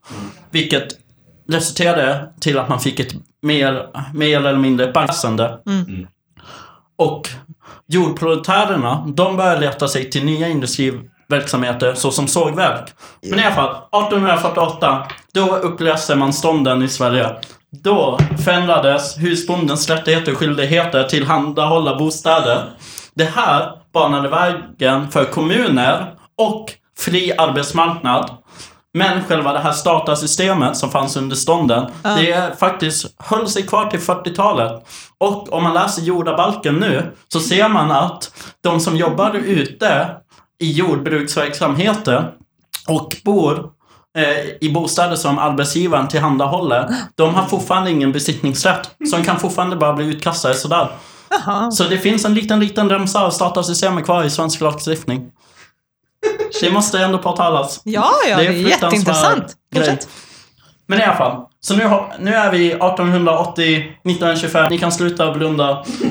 Vilket 0.50 0.88
resulterade 1.48 2.32
till 2.40 2.58
att 2.58 2.68
man 2.68 2.80
fick 2.80 3.00
ett 3.00 3.14
mer, 3.42 3.86
mer 4.14 4.38
eller 4.38 4.58
mindre 4.58 4.92
balanserande. 4.92 5.58
Och 6.98 7.28
jordproletärerna, 7.86 9.04
de 9.06 9.36
började 9.36 9.60
leta 9.60 9.88
sig 9.88 10.10
till 10.10 10.24
nya 10.24 10.48
industriverksamheter 10.48 11.94
såsom 11.94 12.26
sågverk. 12.26 12.90
Men 13.22 13.38
i 13.38 13.44
alla 13.44 13.54
fall, 13.54 13.70
1848, 13.70 15.06
då 15.32 15.56
upplöste 15.56 16.16
man 16.16 16.32
stånden 16.32 16.82
i 16.82 16.88
Sverige. 16.88 17.36
Då 17.72 18.18
förändrades 18.44 19.18
husbondens 19.18 19.90
rättigheter 19.90 20.32
och 20.32 20.38
skyldigheter 20.38 21.04
till 21.04 21.26
handahålla 21.26 21.98
bostäder. 21.98 22.64
Det 23.14 23.24
här 23.24 23.72
banade 23.92 24.28
vägen 24.28 25.10
för 25.10 25.24
kommuner 25.24 26.14
och 26.38 26.72
fri 26.98 27.32
arbetsmarknad. 27.38 28.30
Men 28.94 29.24
själva 29.24 29.52
det 29.52 29.58
här 29.58 29.72
statarsystemet 29.72 30.76
som 30.76 30.90
fanns 30.90 31.16
under 31.16 31.36
stånden, 31.36 31.90
det 32.02 32.32
är 32.32 32.54
faktiskt 32.54 33.14
höll 33.18 33.48
sig 33.48 33.62
kvar 33.62 33.86
till 33.86 34.00
40-talet. 34.00 34.86
Och 35.18 35.52
om 35.52 35.62
man 35.62 35.74
läser 35.74 36.02
jordabalken 36.02 36.74
nu 36.74 37.12
så 37.28 37.40
ser 37.40 37.68
man 37.68 37.90
att 37.90 38.32
de 38.60 38.80
som 38.80 38.96
jobbar 38.96 39.34
ute 39.34 40.06
i 40.60 40.72
jordbruksverksamheten 40.72 42.24
och 42.88 43.16
bor 43.24 43.70
i 44.60 44.70
bostäder 44.74 45.16
som 45.16 45.38
arbetsgivaren 45.38 46.08
tillhandahåller, 46.08 46.94
de 47.14 47.34
har 47.34 47.46
fortfarande 47.46 47.90
ingen 47.90 48.12
besittningsrätt. 48.12 48.90
Så 49.10 49.16
de 49.16 49.24
kan 49.24 49.40
fortfarande 49.40 49.76
bara 49.76 49.92
bli 49.92 50.06
utkastade 50.06 50.54
sådär. 50.54 50.90
Jaha. 51.30 51.70
Så 51.70 51.84
det 51.84 51.98
finns 51.98 52.24
en 52.24 52.34
liten, 52.34 52.60
liten 52.60 52.90
remsa 52.90 53.24
av 53.24 53.30
statarsystemet 53.30 54.04
kvar 54.04 54.24
i 54.24 54.30
svensk 54.30 54.60
lagstiftning. 54.60 55.30
Det 56.60 56.70
måste 56.70 56.98
ändå 56.98 57.18
påtalas. 57.18 57.80
Ja, 57.84 58.10
ja, 58.28 58.36
det 58.36 58.46
är, 58.46 58.52
fruktansvärd 58.52 58.92
jätteintressant. 58.92 59.56
grej. 59.74 59.86
Fortsätt. 59.86 60.08
Men 60.86 61.00
i 61.00 61.04
alla 61.04 61.16
fall. 61.16 61.46
Så 61.62 61.76
nu, 61.76 61.84
har, 61.84 62.14
nu 62.18 62.34
är 62.34 62.50
vi 62.50 62.66
1880, 62.66 63.76
1925. 63.76 64.66
Ni 64.70 64.78
kan 64.78 64.92
sluta 64.92 65.32
blunda. 65.32 65.84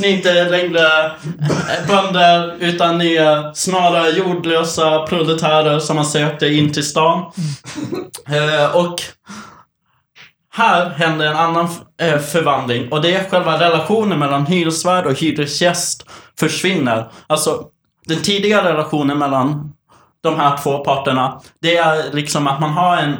ni 0.00 0.08
är 0.08 0.16
inte 0.16 0.48
längre 0.48 1.12
bönder, 1.88 2.54
utan 2.60 2.98
ni 2.98 3.14
är 3.14 3.54
snarare 3.54 4.10
jordlösa 4.10 5.06
proletärer 5.06 5.78
som 5.78 5.96
har 5.96 6.04
sökt 6.04 6.42
er 6.42 6.50
in 6.50 6.72
till 6.72 6.86
stan. 6.86 7.32
Eh, 8.28 8.76
och 8.76 9.02
här 10.52 10.90
händer 10.90 11.26
en 11.26 11.36
annan 11.36 11.68
eh, 12.00 12.18
förvandling 12.18 12.92
och 12.92 13.02
det 13.02 13.14
är 13.14 13.30
själva 13.30 13.60
relationen 13.60 14.18
mellan 14.18 14.46
hyresvärd 14.46 15.06
och 15.06 15.20
hyresgäst 15.20 16.06
försvinner. 16.38 17.08
Alltså, 17.26 17.64
den 18.06 18.22
tidigare 18.22 18.72
relationen 18.72 19.18
mellan 19.18 19.72
de 20.22 20.36
här 20.36 20.56
två 20.56 20.78
parterna, 20.78 21.40
det 21.62 21.76
är 21.76 22.12
liksom 22.12 22.46
att 22.46 22.60
man 22.60 22.70
har 22.70 22.96
en 22.96 23.16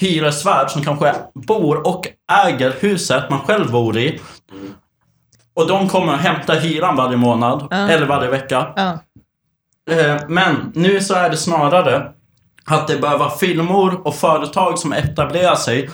hyresvärd 0.00 0.70
som 0.70 0.82
kanske 0.84 1.14
bor 1.34 1.86
och 1.86 2.06
äger 2.46 2.74
huset 2.80 3.30
man 3.30 3.40
själv 3.40 3.70
bor 3.70 3.98
i. 3.98 4.20
Och 5.54 5.66
de 5.68 5.88
kommer 5.88 6.12
att 6.14 6.20
hämta 6.20 6.52
hyran 6.52 6.96
varje 6.96 7.16
månad, 7.16 7.68
eller 7.70 8.06
varje 8.06 8.30
vecka. 8.30 8.66
Ja. 8.76 8.98
Eh, 9.94 10.16
Men 10.28 10.72
nu 10.74 11.00
så 11.00 11.14
är 11.14 11.30
det 11.30 11.36
snarare 11.36 12.12
att 12.64 12.88
det 12.88 12.96
bör 12.98 13.18
vara 13.18 13.30
firmor 13.30 14.00
och 14.06 14.14
företag 14.14 14.78
som 14.78 14.92
etablerar 14.92 15.54
sig 15.54 15.90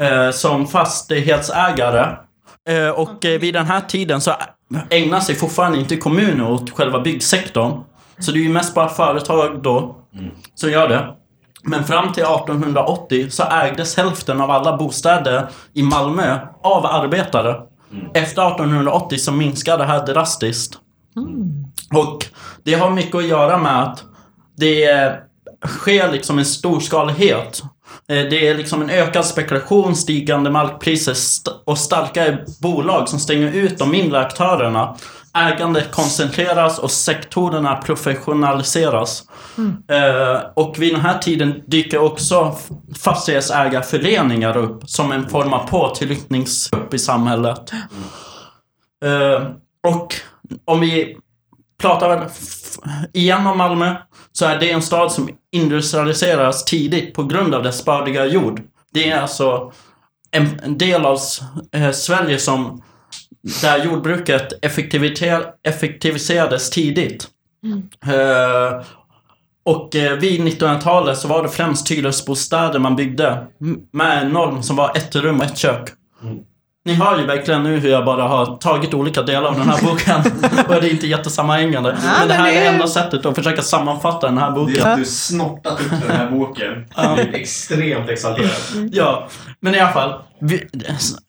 eh, 0.00 0.30
som 0.30 0.66
fastighetsägare. 0.66 2.16
Eh, 2.68 2.88
och 2.88 3.24
eh, 3.24 3.40
vid 3.40 3.54
den 3.54 3.66
här 3.66 3.80
tiden 3.80 4.20
så 4.20 4.32
ägnar 4.90 5.20
sig 5.20 5.34
fortfarande 5.34 5.78
inte 5.78 5.96
kommuner 5.96 6.50
åt 6.50 6.70
själva 6.70 7.00
byggsektorn. 7.00 7.80
Så 8.18 8.32
det 8.32 8.38
är 8.38 8.42
ju 8.42 8.48
mest 8.48 8.74
bara 8.74 8.88
företag 8.88 9.62
då 9.62 9.96
som 10.54 10.70
gör 10.70 10.88
det. 10.88 11.14
Men 11.64 11.84
fram 11.84 12.12
till 12.12 12.22
1880 12.22 13.30
så 13.30 13.42
ägdes 13.42 13.96
hälften 13.96 14.40
av 14.40 14.50
alla 14.50 14.76
bostäder 14.76 15.48
i 15.74 15.82
Malmö 15.82 16.38
av 16.62 16.86
arbetare. 16.86 17.56
Efter 18.14 18.46
1880 18.46 19.18
så 19.18 19.32
minskade 19.32 19.78
det 19.78 19.86
här 19.86 20.06
drastiskt. 20.06 20.78
Och 21.94 22.26
det 22.64 22.74
har 22.74 22.90
mycket 22.90 23.14
att 23.14 23.26
göra 23.26 23.58
med 23.58 23.82
att 23.82 24.04
det 24.56 25.12
sker 25.66 26.12
liksom 26.12 26.38
en 26.38 26.44
storskalighet. 26.44 27.62
Eh, 28.08 28.16
Det 28.30 28.48
är 28.48 28.54
liksom 28.54 28.82
en 28.82 28.90
ökad 28.90 29.24
spekulation, 29.26 29.96
stigande 29.96 30.50
markpriser 30.50 31.14
och 31.64 31.78
starkare 31.78 32.44
bolag 32.62 33.08
som 33.08 33.18
stänger 33.18 33.52
ut 33.52 33.78
de 33.78 33.90
mindre 33.90 34.20
aktörerna. 34.20 34.96
Ägandet 35.34 35.90
koncentreras 35.90 36.78
och 36.78 36.90
sektorerna 36.90 37.76
professionaliseras. 37.76 39.22
Eh, 39.88 40.40
Och 40.54 40.74
vid 40.78 40.92
den 40.94 41.00
här 41.00 41.18
tiden 41.18 41.62
dyker 41.66 41.98
också 41.98 42.56
fastighetsägarföreningar 42.98 44.56
upp 44.56 44.90
som 44.90 45.12
en 45.12 45.28
form 45.28 45.52
av 45.52 45.66
påtryckningsgrupp 45.68 46.94
i 46.94 46.98
samhället. 46.98 47.72
Eh, 49.04 49.42
Och 49.88 50.14
om 50.64 50.80
vi 50.80 51.16
pratar 51.80 52.08
väl 52.08 52.28
igen 53.12 53.46
om 53.46 53.58
Malmö 53.58 53.96
så 54.32 54.46
är 54.46 54.58
det 54.60 54.70
en 54.70 54.82
stad 54.82 55.12
som 55.12 55.28
industrialiseras 55.52 56.64
tidigt 56.64 57.14
på 57.14 57.24
grund 57.24 57.54
av 57.54 57.62
dess 57.62 57.84
bördiga 57.84 58.26
jord. 58.26 58.62
Det 58.92 59.10
är 59.10 59.20
alltså 59.20 59.72
en, 60.30 60.78
del 60.78 61.06
av 61.06 61.18
eh, 61.72 61.90
Sverige 61.90 62.38
som 62.38 62.82
där 63.62 63.84
jordbruket 63.84 64.52
effektiviserades 65.66 66.70
tidigt. 66.70 67.26
Eh, 68.06 68.82
och 69.64 69.96
eh, 69.96 70.12
vid 70.18 70.40
1900-talet 70.40 71.18
så 71.18 71.28
var 71.28 71.42
det 71.42 71.48
främst 71.48 71.90
hyresbostäder 71.90 72.78
man 72.78 72.96
byggde 72.96 73.46
med 73.92 74.22
en 74.22 74.28
norm 74.32 74.62
som 74.62 74.76
var 74.76 74.96
ett 74.96 75.16
rum 75.16 75.38
och 75.40 75.44
ett 75.46 75.58
kök. 75.58 75.88
Ni 76.84 76.94
hör 76.94 77.18
ju 77.18 77.26
verkligen 77.26 77.62
nu 77.62 77.76
hur 77.78 77.88
jag 77.90 78.04
bara 78.04 78.22
har 78.22 78.56
tagit 78.56 78.94
olika 78.94 79.22
delar 79.22 79.48
av 79.48 79.58
den 79.58 79.68
här 79.68 79.82
boken 79.84 80.16
och 80.68 80.82
det 80.82 80.88
är 80.88 80.90
inte 80.90 81.06
jättesammanhängande. 81.06 81.96
men 82.02 82.28
det 82.28 82.34
men 82.34 82.36
här 82.36 82.52
det 82.52 82.58
är 82.58 82.62
är- 82.68 82.72
enda 82.72 82.86
sättet 82.86 83.26
att 83.26 83.34
försöka 83.34 83.62
sammanfatta 83.62 84.26
den 84.26 84.38
här 84.38 84.50
Det 84.50 84.56
är 84.60 84.64
boken. 84.66 84.86
att 84.86 84.98
du 84.98 85.04
snortat 85.04 85.80
upp 85.80 85.90
den 86.06 86.16
här 86.16 86.30
boken. 86.30 86.86
Jag 86.96 87.14
blir 87.14 87.34
extremt 87.34 88.10
exalterad. 88.10 88.50
Ja, 88.92 89.28
men 89.60 89.74
i 89.74 89.80
alla 89.80 89.92
fall. 89.92 90.14
Vi, 90.44 90.66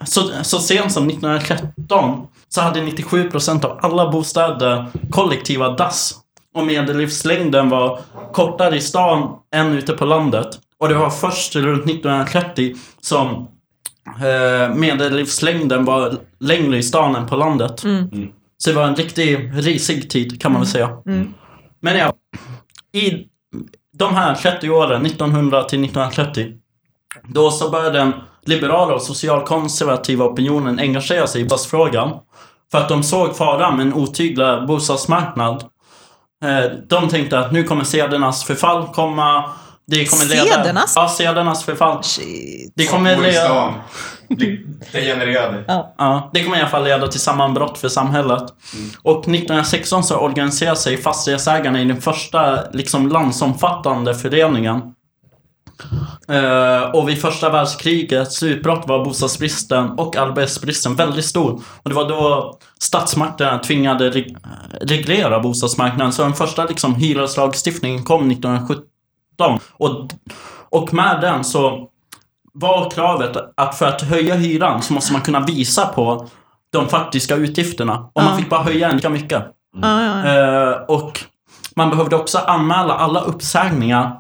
så, 0.06 0.30
så 0.44 0.60
sent 0.60 0.92
som 0.92 1.10
1913 1.10 2.28
så 2.50 2.62
hade 2.62 2.80
97% 2.80 3.66
av 3.66 3.80
alla 3.82 4.12
bostäder 4.12 4.86
kollektiva 5.10 5.70
dass. 5.70 6.16
Och 6.54 6.66
medellivslängden 6.66 7.70
var 7.70 8.00
kortare 8.34 8.78
i 8.78 8.82
stan 8.82 9.36
än 9.56 9.74
ute 9.74 9.94
på 9.94 10.06
landet. 10.06 10.48
Och 10.78 10.90
det 10.90 10.96
var 10.96 11.10
först 11.10 11.56
runt 11.56 11.86
1930 11.86 12.76
som 13.02 13.48
eh, 14.06 14.76
medellivslängden 14.76 15.86
var 15.86 16.18
längre 16.40 16.78
i 16.78 16.84
stan 16.84 17.16
än 17.16 17.28
på 17.28 17.36
landet. 17.36 17.84
Så 18.58 18.70
det 18.70 18.76
var 18.76 18.88
en 18.88 18.96
riktig 18.96 19.52
risig 19.54 20.10
tid 20.10 20.42
kan 20.42 20.52
man 20.52 20.62
väl 20.62 20.70
säga. 20.70 20.90
Men 21.80 21.98
ja, 21.98 22.14
i 22.94 23.28
de 23.98 24.16
här 24.16 24.36
30 24.36 24.70
åren, 24.70 25.06
1900 25.06 25.64
till 25.64 25.84
1930, 25.84 26.54
då 27.24 27.52
så 27.52 27.70
började 27.70 27.98
den 27.98 28.14
liberala 28.46 28.94
och 28.94 29.02
socialkonservativa 29.02 30.26
opinionen 30.26 30.80
engagera 30.80 31.28
sig 31.28 31.42
i 31.42 31.44
bostadsfrågan. 31.44 32.12
För 32.72 32.78
att 32.78 32.90
de 32.90 33.04
såg 33.04 33.36
faran 33.36 33.78
med 33.78 33.88
en 33.88 33.94
otyglig 33.94 34.68
bostadsmarknad. 34.68 35.64
Eh, 36.46 36.72
De 36.88 37.10
tänkte 37.10 37.40
att 37.40 37.52
nu 37.52 37.64
kommer 37.64 37.84
sedernas 37.84 38.44
förfall 38.44 38.88
komma. 38.94 39.44
Det 39.88 40.06
kommer 40.06 40.26
leda... 40.26 40.44
Sedernas? 40.44 40.94
Ja, 40.96 41.08
sedernas 41.08 41.64
förfall. 41.64 42.04
Shit. 42.04 42.74
Det 42.76 42.86
kommer 42.86 43.18
leda... 43.18 43.74
Degenererade. 44.92 45.64
Ja, 45.98 46.30
det 46.34 46.44
kommer 46.44 46.58
i 46.58 46.60
alla 46.60 46.70
fall 46.70 46.84
leda 46.84 47.08
till 47.08 47.20
sammanbrott 47.20 47.78
för 47.78 47.90
samhället. 47.90 48.44
Och 49.04 49.20
1916 49.20 50.04
så 50.04 50.18
organiserade 50.18 50.76
sig 50.76 50.98
fastighetsägarna 50.98 51.82
i 51.82 51.86
den 51.86 52.02
första 52.02 52.60
liksom, 52.72 53.08
landsomfattande 53.08 54.16
föreningen. 54.16 54.82
Eh, 56.28 56.82
och 56.92 57.10
vid 57.10 57.22
första 57.22 57.50
världskrigets 57.50 58.44
utbrott 58.44 58.84
var 58.88 59.06
bostadsbristen 59.06 59.90
och 59.90 60.16
arbetsbristen 60.16 60.96
väldigt 60.96 61.26
stor. 61.26 61.62
Och 61.84 61.90
det 61.90 61.96
var 61.96 62.10
då 62.10 62.54
statsmakterna 62.80 63.60
tvingade 63.60 64.10
reg- 64.12 64.38
reglera 64.82 65.40
bostadsmarknaden. 65.40 66.14
Så 66.14 66.24
den 66.24 66.34
första 66.34 66.66
liksom, 66.66 66.96
hyreslagstiftningen 66.96 68.04
kom 68.04 68.32
1917. 68.32 69.60
Och, 69.74 70.10
och 70.70 70.94
med 70.94 71.22
den 71.22 71.44
så 71.44 71.90
var 72.54 72.90
kravet 72.90 73.38
att 73.58 73.78
för 73.78 73.86
att 73.88 74.02
höja 74.02 74.36
hyran 74.36 74.82
så 74.82 74.94
måste 74.94 75.14
man 75.14 75.22
kunna 75.22 75.40
visa 75.40 75.86
på 75.86 76.28
de 76.74 76.88
faktiska 76.90 77.36
utgifterna. 77.36 78.10
Och 78.14 78.24
man 78.24 78.38
fick 78.38 78.50
bara 78.50 78.64
höja 78.64 78.92
lika 78.92 79.10
mycket. 79.10 79.44
Ja. 79.82 80.26
Eh, 80.28 80.72
och 80.88 81.20
man 81.76 81.90
behövde 81.90 82.16
också 82.16 82.38
anmäla 82.38 82.94
alla 82.94 83.20
uppsägningar 83.22 84.18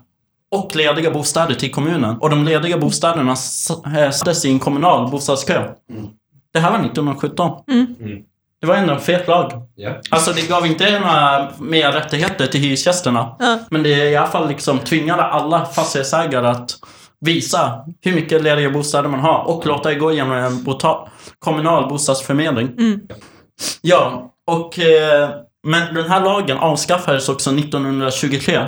och 0.53 0.75
lediga 0.75 1.11
bostäder 1.11 1.55
till 1.55 1.71
kommunen. 1.71 2.17
Och 2.17 2.29
de 2.29 2.43
lediga 2.43 2.77
bostäderna 2.77 3.31
eh, 3.31 4.11
sattes 4.11 4.45
i 4.45 4.49
en 4.49 4.59
kommunal 4.59 5.11
bostadskö. 5.11 5.63
Det 6.53 6.59
här 6.59 6.71
var 6.71 6.79
1917. 6.79 7.51
Det 8.61 8.67
var 8.67 8.75
ändå 8.75 8.93
en 8.93 8.99
fet 8.99 9.27
lag. 9.27 9.51
Ja. 9.75 9.91
Alltså 10.09 10.31
det 10.31 10.49
gav 10.49 10.65
inte 10.65 10.99
några 10.99 11.49
mer 11.59 11.91
rättigheter 11.91 12.47
till 12.47 12.61
hyresgästerna. 12.61 13.35
Ja. 13.39 13.59
Men 13.69 13.83
det 13.83 14.09
i 14.09 14.15
alla 14.15 14.27
fall 14.27 14.47
liksom 14.47 14.79
tvingade 14.79 15.23
alla 15.23 15.65
fastighetsägare 15.65 16.47
att 16.47 16.71
visa 17.19 17.85
hur 18.01 18.15
mycket 18.15 18.43
lediga 18.43 18.69
bostäder 18.69 19.09
man 19.09 19.19
har 19.19 19.43
och 19.47 19.65
låta 19.65 19.89
det 19.89 19.95
gå 19.95 20.11
genom 20.11 20.31
en 20.31 20.65
kommunal 21.39 21.89
bostadsförmedling. 21.89 22.69
Ja, 23.81 24.33
och 24.47 24.79
eh, 24.79 25.29
men 25.67 25.95
den 25.95 26.09
här 26.09 26.21
lagen 26.21 26.57
avskaffades 26.57 27.29
också 27.29 27.49
1923. 27.49 28.59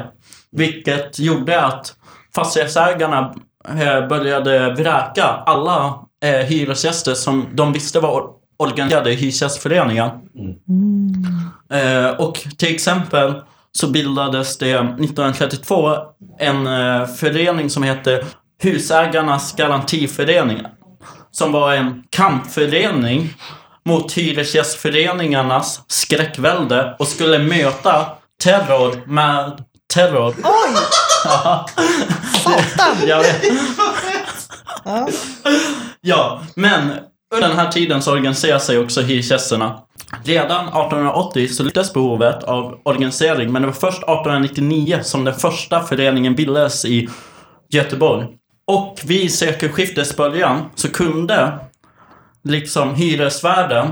Vilket 0.52 1.20
gjorde 1.20 1.62
att 1.62 1.96
fastighetsägarna 2.36 3.36
eh, 3.70 4.08
började 4.08 4.74
vräka 4.74 5.24
alla 5.24 6.00
eh, 6.24 6.30
hyresgäster 6.32 7.14
som 7.14 7.48
de 7.54 7.74
visste 7.74 8.00
var 8.00 8.10
or- 8.10 8.30
organiserade 8.58 9.12
i 9.12 9.16
hyresgästföreningar. 9.16 10.20
Eh, 11.72 12.10
och 12.10 12.36
till 12.58 12.76
exempel 12.76 13.34
så 13.72 13.88
bildades 13.88 14.58
det 14.58 14.72
1932 14.74 15.98
en 16.40 16.66
förening 17.08 17.70
som 17.70 17.84
hette 17.84 18.26
Husägarnas 18.64 19.56
garantiförening. 19.56 20.62
Som 21.32 21.52
var 21.52 21.74
en 21.74 22.04
kampförening 22.10 23.34
mot 23.86 24.12
hyresgästföreningarnas 24.12 25.82
skräckvälde 25.88 26.96
och 27.00 27.08
skulle 27.08 27.40
möta 27.40 28.06
terror 28.44 29.08
med 29.08 29.64
terror. 29.96 30.36
Oj! 30.44 30.76
Satan! 32.44 33.08
Jag 33.08 33.20
vet. 33.20 33.44
Ja, 36.02 36.42
men 36.56 36.92
under 37.36 37.48
den 37.48 37.58
här 37.58 37.72
tiden 37.72 38.02
så 38.02 38.12
organiserar 38.12 38.60
sig 38.60 38.78
också 38.80 39.02
hyresgästerna. 39.02 39.80
Redan 40.24 40.68
1880 40.68 41.48
så 41.48 41.64
lyftes 41.64 41.94
behovet 41.94 42.44
av 42.44 42.80
organisering, 42.84 43.52
men 43.52 43.62
det 43.62 43.68
var 43.68 43.74
först 43.74 44.04
1899 44.04 45.00
som 45.04 45.24
den 45.24 45.34
första 45.34 45.84
föreningen 45.84 46.36
bildades 46.36 46.86
i 46.86 47.10
Göteborg. 47.70 48.28
Och 48.68 49.00
vid 49.04 49.34
sekelskiftets 49.34 50.16
början 50.16 50.66
så 50.76 50.90
kunde 50.92 51.60
liksom 52.44 52.96
hyresvärden 52.96 53.92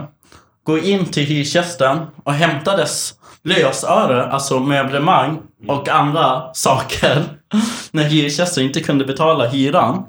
gå 0.63 0.79
in 0.79 1.05
till 1.05 1.23
hyresgästen 1.25 1.99
och 2.23 2.33
hämta 2.33 2.77
dess 2.77 3.13
lösöre, 3.43 4.25
alltså 4.25 4.59
möblemang 4.59 5.39
och 5.67 5.89
andra 5.89 6.53
saker 6.53 7.23
när 7.91 8.03
hyresgästen 8.03 8.63
inte 8.63 8.79
kunde 8.79 9.05
betala 9.05 9.47
hyran. 9.47 10.05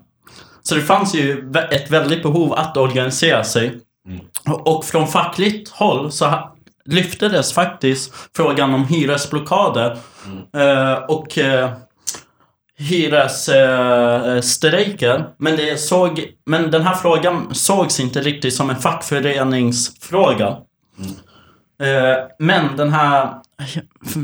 Så 0.62 0.74
det 0.74 0.82
fanns 0.82 1.14
ju 1.14 1.52
ett 1.70 1.90
väldigt 1.90 2.22
behov 2.22 2.52
att 2.52 2.76
organisera 2.76 3.44
sig. 3.44 3.80
Och 4.46 4.84
från 4.84 5.08
fackligt 5.08 5.70
håll 5.70 6.12
så 6.12 6.50
lyftes 6.84 7.52
faktiskt 7.52 8.14
frågan 8.36 8.74
om 8.74 8.86
hyresblockader 8.86 9.98
eh, 10.56 10.94
och 10.94 11.38
eh, 11.38 11.70
hyresstrejker. 12.78 15.18
Eh, 15.18 15.24
men, 15.38 15.56
det 15.56 15.80
såg, 15.80 16.24
men 16.46 16.70
den 16.70 16.82
här 16.82 16.94
frågan 16.94 17.54
sågs 17.54 18.00
inte 18.00 18.20
riktigt 18.20 18.54
som 18.54 18.70
en 18.70 18.76
fackföreningsfråga. 18.76 20.56
Eh, 21.82 22.26
men 22.38 22.76
den 22.76 22.92
här... 22.92 23.28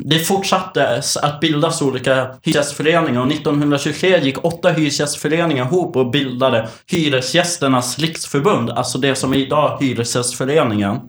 Det 0.05 0.19
fortsatte 0.19 1.03
att 1.23 1.41
bildas 1.41 1.83
olika 1.83 2.35
hyresgästföreningar 2.43 3.21
och 3.21 3.33
1923 3.33 4.21
gick 4.21 4.45
åtta 4.45 4.71
hyresgästföreningar 4.71 5.65
ihop 5.65 5.97
och 5.97 6.11
bildade 6.11 6.69
Hyresgästernas 6.87 7.99
riksförbund, 7.99 8.71
alltså 8.71 8.99
det 8.99 9.15
som 9.15 9.33
är 9.33 9.37
idag 9.37 9.79
Hyresgästföreningen. 9.81 11.01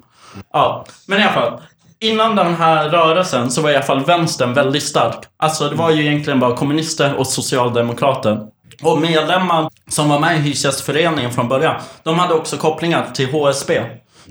Ja, 0.53 0.85
men 1.07 1.19
i 1.19 1.23
alla 1.23 1.33
fall. 1.33 1.61
Innan 1.99 2.35
den 2.35 2.55
här 2.55 2.89
rörelsen 2.89 3.51
så 3.51 3.61
var 3.61 3.69
i 3.69 3.75
alla 3.75 3.85
fall 3.85 4.05
vänstern 4.05 4.53
väldigt 4.53 4.83
stark. 4.83 5.25
Alltså 5.37 5.69
det 5.69 5.75
var 5.75 5.91
ju 5.91 6.01
egentligen 6.01 6.39
bara 6.39 6.55
kommunister 6.55 7.15
och 7.15 7.27
socialdemokrater. 7.27 8.47
Och 8.83 9.01
medlemmar 9.01 9.69
som 9.89 10.09
var 10.09 10.19
med 10.19 10.37
i 10.37 10.39
Hyresgästföreningen 10.39 11.31
från 11.31 11.47
början, 11.47 11.81
de 12.03 12.19
hade 12.19 12.33
också 12.33 12.57
kopplingar 12.57 13.07
till 13.13 13.31
HSB. 13.31 13.81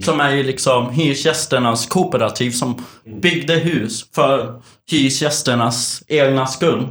Som 0.02 0.20
är 0.20 0.30
ju 0.30 0.42
liksom 0.42 0.90
hyresgästernas 0.90 1.86
kooperativ 1.86 2.50
som 2.50 2.84
byggde 3.04 3.54
hus 3.54 4.04
för 4.14 4.62
hyresgästernas 4.90 6.02
egna 6.08 6.46
skull. 6.46 6.88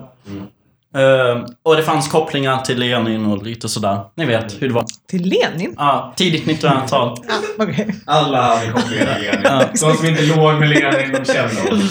Eh, 0.95 1.45
och 1.63 1.75
det 1.75 1.83
fanns 1.83 2.07
kopplingar 2.07 2.61
till 2.61 2.79
Lenin 2.79 3.25
och 3.25 3.43
lite 3.43 3.69
sådär. 3.69 3.99
Ni 4.15 4.25
vet 4.25 4.61
hur 4.61 4.67
det 4.67 4.73
var. 4.73 4.85
Till 5.09 5.21
Lenin? 5.21 5.75
Ja, 5.77 6.13
tidigt 6.15 6.45
1900-tal. 6.45 7.17
Okej. 7.57 7.95
Alla 8.05 8.41
hade 8.41 8.71
kopplingar 8.71 9.15
till 9.15 9.23
Lenin. 9.23 9.67
De 9.71 9.77
som 9.77 10.05
inte 10.05 10.21
låg 10.21 10.53
med 10.53 10.69
Lenin, 10.69 11.11
de 11.11 11.33
kände 11.33 11.61
honom. 11.61 11.81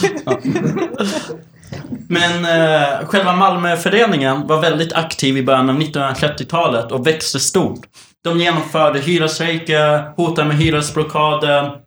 Men 2.07 2.45
eh, 2.45 3.07
själva 3.07 3.35
Malmöföreningen 3.35 4.47
var 4.47 4.61
väldigt 4.61 4.93
aktiv 4.93 5.37
i 5.37 5.43
början 5.43 5.69
av 5.69 5.79
1930-talet 5.79 6.91
och 6.91 7.07
växte 7.07 7.39
stort. 7.39 7.79
De 8.23 8.39
genomförde 8.39 8.99
hyresstrejker, 8.99 10.13
hotade 10.15 10.47
med 10.47 10.57
hyresblockader. 10.57 11.77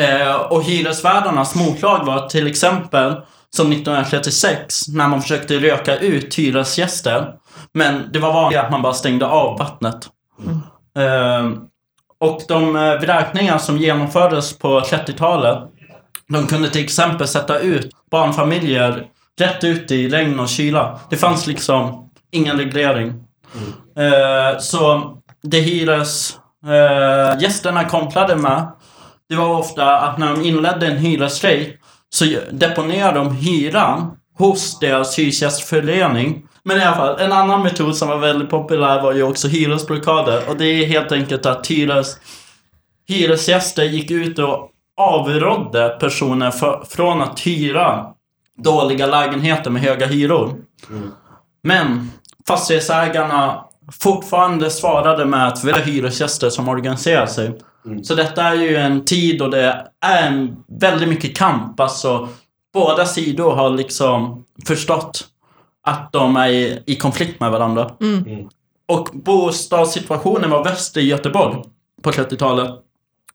Eh, 0.00 0.34
och 0.34 0.64
hyresvärdarnas 0.64 1.54
motlag 1.54 2.04
var 2.04 2.28
till 2.28 2.46
exempel 2.46 3.14
som 3.56 3.72
1936 3.72 4.88
när 4.88 5.08
man 5.08 5.22
försökte 5.22 5.58
röka 5.58 5.98
ut 5.98 6.34
hyresgäster. 6.34 7.34
Men 7.72 8.12
det 8.12 8.18
var 8.18 8.32
vanligt 8.32 8.60
att 8.60 8.70
man 8.70 8.82
bara 8.82 8.94
stängde 8.94 9.26
av 9.26 9.58
vattnet. 9.58 10.08
Eh, 10.98 11.50
och 12.20 12.40
de 12.48 12.76
eh, 12.76 12.94
vräkningar 12.94 13.58
som 13.58 13.78
genomfördes 13.78 14.58
på 14.58 14.80
30-talet 14.80 15.58
de 16.28 16.46
kunde 16.46 16.70
till 16.70 16.84
exempel 16.84 17.28
sätta 17.28 17.58
ut 17.58 17.90
barnfamiljer 18.10 19.06
rätt 19.40 19.64
ut 19.64 19.90
i 19.90 20.08
regn 20.08 20.40
och 20.40 20.48
kyla. 20.48 21.00
Det 21.10 21.16
fanns 21.16 21.46
liksom 21.46 22.10
ingen 22.30 22.58
reglering. 22.58 23.08
Eh, 23.98 24.58
så 24.58 25.14
det 25.44 25.60
hyres... 25.60 26.38
Eh, 26.66 27.40
gästerna 27.42 27.84
kontrade 27.84 28.36
med, 28.36 28.68
det 29.28 29.36
var 29.36 29.58
ofta 29.58 29.98
att 29.98 30.18
när 30.18 30.30
de 30.34 30.42
inledde 30.42 30.86
en 30.86 30.96
hyresstrejk 30.96 31.80
så 32.10 32.24
deponerade 32.52 33.18
de 33.18 33.36
hyran 33.36 34.16
hos 34.38 34.78
deras 34.78 35.18
hyresgästförening. 35.18 36.46
Men 36.62 36.76
i 36.76 36.84
alla 36.84 36.96
fall, 36.96 37.20
en 37.20 37.32
annan 37.32 37.62
metod 37.62 37.96
som 37.96 38.08
var 38.08 38.18
väldigt 38.18 38.50
populär 38.50 39.02
var 39.02 39.12
ju 39.12 39.22
också 39.22 39.48
hyresblockader. 39.48 40.42
Och 40.48 40.56
det 40.56 40.64
är 40.64 40.86
helt 40.86 41.12
enkelt 41.12 41.46
att 41.46 41.66
hyres, 41.66 42.16
hyresgäster 43.08 43.84
gick 43.84 44.10
ut 44.10 44.38
och 44.38 44.70
avrådde 44.96 45.96
personer 46.00 46.50
för, 46.50 46.84
från 46.88 47.22
att 47.22 47.40
hyra 47.40 48.06
dåliga 48.58 49.06
lägenheter 49.06 49.70
med 49.70 49.82
höga 49.82 50.06
hyror. 50.06 50.54
Men 51.62 52.10
fastighetsägarna 52.48 53.64
fortfarande 53.92 54.70
svarade 54.70 55.24
med 55.24 55.48
att 55.48 55.64
vi 55.64 55.70
är 55.70 55.80
hyresgäster 55.80 56.50
som 56.50 56.68
organiserar 56.68 57.26
sig. 57.26 57.58
Så 58.02 58.14
detta 58.14 58.42
är 58.42 58.54
ju 58.54 58.76
en 58.76 59.04
tid 59.04 59.38
då 59.38 59.48
det 59.48 59.86
är 60.00 60.26
en 60.26 60.56
väldigt 60.80 61.08
mycket 61.08 61.36
kamp. 61.36 61.80
Alltså, 61.80 62.28
båda 62.74 63.06
sidor 63.06 63.54
har 63.54 63.70
liksom 63.70 64.44
förstått 64.66 65.28
att 65.86 66.12
de 66.12 66.36
är 66.36 66.48
i, 66.48 66.82
i 66.86 66.96
konflikt 66.96 67.40
med 67.40 67.50
varandra. 67.50 67.90
Och 68.88 69.08
bostadssituationen 69.12 70.50
var 70.50 70.64
värst 70.64 70.96
i 70.96 71.00
Göteborg 71.00 71.56
på 72.02 72.10
30-talet. 72.10 72.70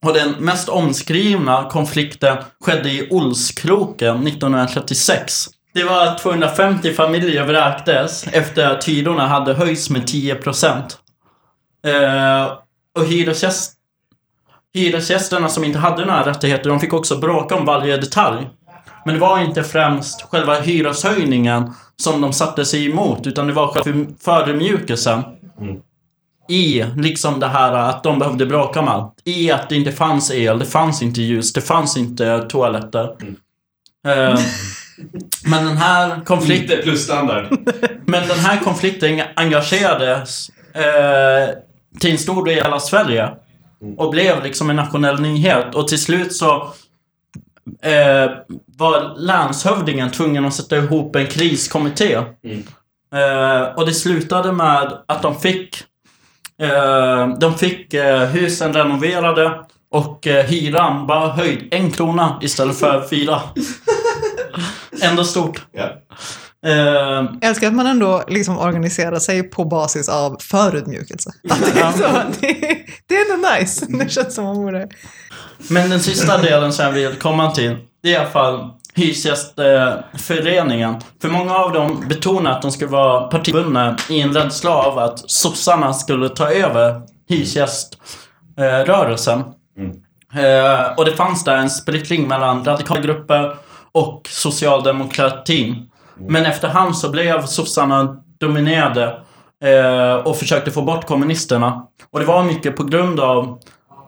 Och 0.06 0.14
den 0.14 0.32
mest 0.40 0.70
omskrivna 0.70 1.70
konflikten 1.70 2.38
skedde 2.62 2.90
i 2.90 3.08
Olskroken 3.12 4.28
1936. 4.28 5.46
Det 5.80 5.86
var 5.86 6.06
att 6.08 6.18
250 6.18 6.94
familjer 6.94 7.46
vräktes 7.46 8.28
efter 8.28 8.70
att 8.70 8.84
hyrorna 8.84 9.28
hade 9.28 9.54
höjts 9.54 9.90
med 9.90 10.02
10%. 10.02 10.98
Eh, 11.86 12.52
och 12.96 13.06
hyresgäst, 13.06 13.74
hyresgästerna 14.74 15.50
som 15.50 15.64
inte 15.64 15.80
hade 15.80 16.06
några 16.06 16.26
rättigheter, 16.26 16.70
de 16.70 16.80
fick 16.80 16.94
också 16.94 17.18
bråka 17.18 17.56
om 17.56 17.66
varje 17.66 17.98
detalj. 17.98 18.50
Men 19.06 19.14
det 19.16 19.22
var 19.22 19.40
inte 19.40 19.64
främst 19.64 20.22
själva 20.22 20.60
hyreshöjningen 20.60 21.74
som 21.96 22.22
de 22.22 22.34
satte 22.34 22.66
sig 22.66 22.86
emot, 22.86 23.28
utan 23.28 23.48
det 23.48 23.54
var 23.54 23.68
själva 23.68 24.06
förödmjukelsen. 24.22 25.24
I 26.50 26.86
liksom 26.98 27.40
det 27.40 27.48
här 27.48 27.74
att 27.74 28.04
de 28.04 28.20
behövde 28.20 28.46
bråka 28.46 28.80
om 28.80 28.88
allt. 28.88 29.14
I 29.24 29.52
att 29.52 29.70
det 29.70 29.76
inte 29.76 29.92
fanns 29.92 30.32
el, 30.32 30.60
det 30.60 30.66
fanns 30.66 31.02
inte 31.02 31.22
ljus, 31.22 31.54
det 31.54 31.62
fanns 31.62 31.98
inte 31.98 32.40
toaletter. 32.50 33.16
Eh, 34.08 34.40
men 35.46 35.66
den 35.66 35.78
här 35.78 36.26
konflikten... 36.26 36.78
Inte 36.78 36.84
plus 36.84 37.04
standard. 37.04 37.46
Men 38.06 38.28
den 38.28 38.40
här 38.40 38.60
konflikten 38.60 39.22
engagerades 39.36 40.50
eh, 40.74 41.56
till 42.00 42.12
en 42.12 42.18
stor 42.18 42.46
del 42.46 42.74
av 42.74 42.80
Sverige. 42.80 43.30
Och 43.98 44.12
blev 44.12 44.44
liksom 44.44 44.70
en 44.70 44.76
nationell 44.76 45.22
nyhet. 45.22 45.76
Och 45.76 45.88
till 45.88 46.02
slut 46.02 46.36
så 46.36 46.74
eh, 47.82 48.32
var 48.66 49.18
länshövdingen 49.18 50.12
tvungen 50.12 50.46
att 50.46 50.54
sätta 50.54 50.78
ihop 50.78 51.16
en 51.16 51.28
kriskommitté. 51.28 52.14
Eh, 53.14 53.62
och 53.76 53.86
det 53.86 53.94
slutade 53.94 54.52
med 54.52 54.98
att 55.06 55.22
de 55.22 55.40
fick 55.40 55.84
eh, 56.62 57.28
de 57.38 57.58
fick 57.58 57.94
eh, 57.94 58.26
husen 58.26 58.74
renoverade 58.74 59.66
och 59.92 60.28
eh, 60.28 60.46
hyran 60.46 61.08
bara 61.08 61.30
höjd 61.30 61.68
en 61.72 61.92
krona 61.92 62.40
istället 62.42 62.80
för 62.80 63.08
fyra. 63.10 63.42
Ändå 65.02 65.24
stort. 65.24 65.66
Ja. 65.72 65.84
Eh, 66.66 66.72
Jag 66.74 67.38
älskar 67.42 67.68
att 67.68 67.74
man 67.74 67.88
ändå 67.88 68.24
liksom 68.28 68.60
organiserar 68.60 69.20
sig 69.20 69.44
på 69.44 69.66
basis 69.66 70.10
av 70.10 70.38
förödmjukelse. 70.42 71.30
Att 71.50 71.74
det, 71.74 71.80
är 71.80 71.92
så, 71.92 72.04
det, 72.42 72.54
det 73.08 73.16
är 73.16 73.34
ändå 73.34 73.48
nice. 73.60 73.86
Det 73.90 74.10
känns 74.12 74.36
som 74.36 74.44
man 74.44 74.56
borde... 74.56 74.90
Men 75.70 75.90
den 75.90 76.00
sista 76.00 76.38
delen 76.38 76.74
som 76.74 76.86
jag 76.86 76.92
vill 76.92 77.16
komma 77.16 77.52
till, 77.52 77.78
det 78.04 78.10
är 78.10 78.14
i 78.14 78.16
alla 78.16 78.30
fall 78.30 78.70
Hyresgästföreningen. 78.96 80.96
För 81.22 81.30
många 81.30 81.56
av 81.56 81.74
dem 81.74 82.06
betonar 82.10 82.52
att 82.52 82.62
de 82.62 82.72
skulle 82.72 82.92
vara 82.92 83.28
partibundna 83.28 83.98
i 84.10 84.22
en 84.22 84.34
rädsla 84.34 84.72
av 84.72 85.00
att 85.00 85.32
sossarna 85.32 85.94
skulle 85.94 86.30
ta 86.30 86.50
över 86.52 87.02
hyresgäströrelsen. 87.30 89.40
Eh, 90.34 90.92
och 90.98 91.06
det 91.06 91.16
fanns 91.16 91.44
där 91.44 91.58
en 91.58 91.70
splittring 91.70 92.28
mellan 92.28 92.66
radikala 92.66 93.02
grupper 93.02 93.56
och 93.92 94.28
socialdemokratin. 94.30 95.90
Men 96.28 96.46
efterhand 96.46 96.98
så 96.98 97.10
blev 97.10 97.46
sossarna 97.46 98.18
dominerade 98.40 99.20
eh, 99.64 100.14
och 100.14 100.38
försökte 100.38 100.72
få 100.72 100.82
bort 100.82 101.08
kommunisterna. 101.08 101.88
Och 102.12 102.20
det 102.20 102.26
var 102.26 102.44
mycket 102.44 102.78
på 102.78 102.84
grund 102.84 103.20
av 103.20 103.60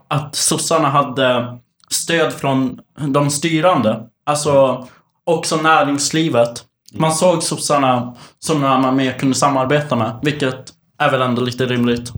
att 0.08 0.36
sossarna 0.36 0.90
hade 0.90 1.58
stöd 1.90 2.34
från 2.34 2.80
de 3.08 3.30
styrande. 3.30 4.04
Alltså 4.26 4.88
också 5.24 5.56
näringslivet. 5.56 6.64
Man 6.94 7.12
såg 7.12 7.44
sossarna 7.44 8.16
som 8.40 8.62
några 8.62 8.80
man 8.80 8.96
mer 8.96 9.14
kunde 9.14 9.36
samarbeta 9.36 9.96
med. 9.96 10.20
Vilket 10.22 10.74
är 11.00 11.12
väl 11.12 11.22
ändå 11.22 11.42
lite 11.42 11.66
rimligt. 11.66 12.12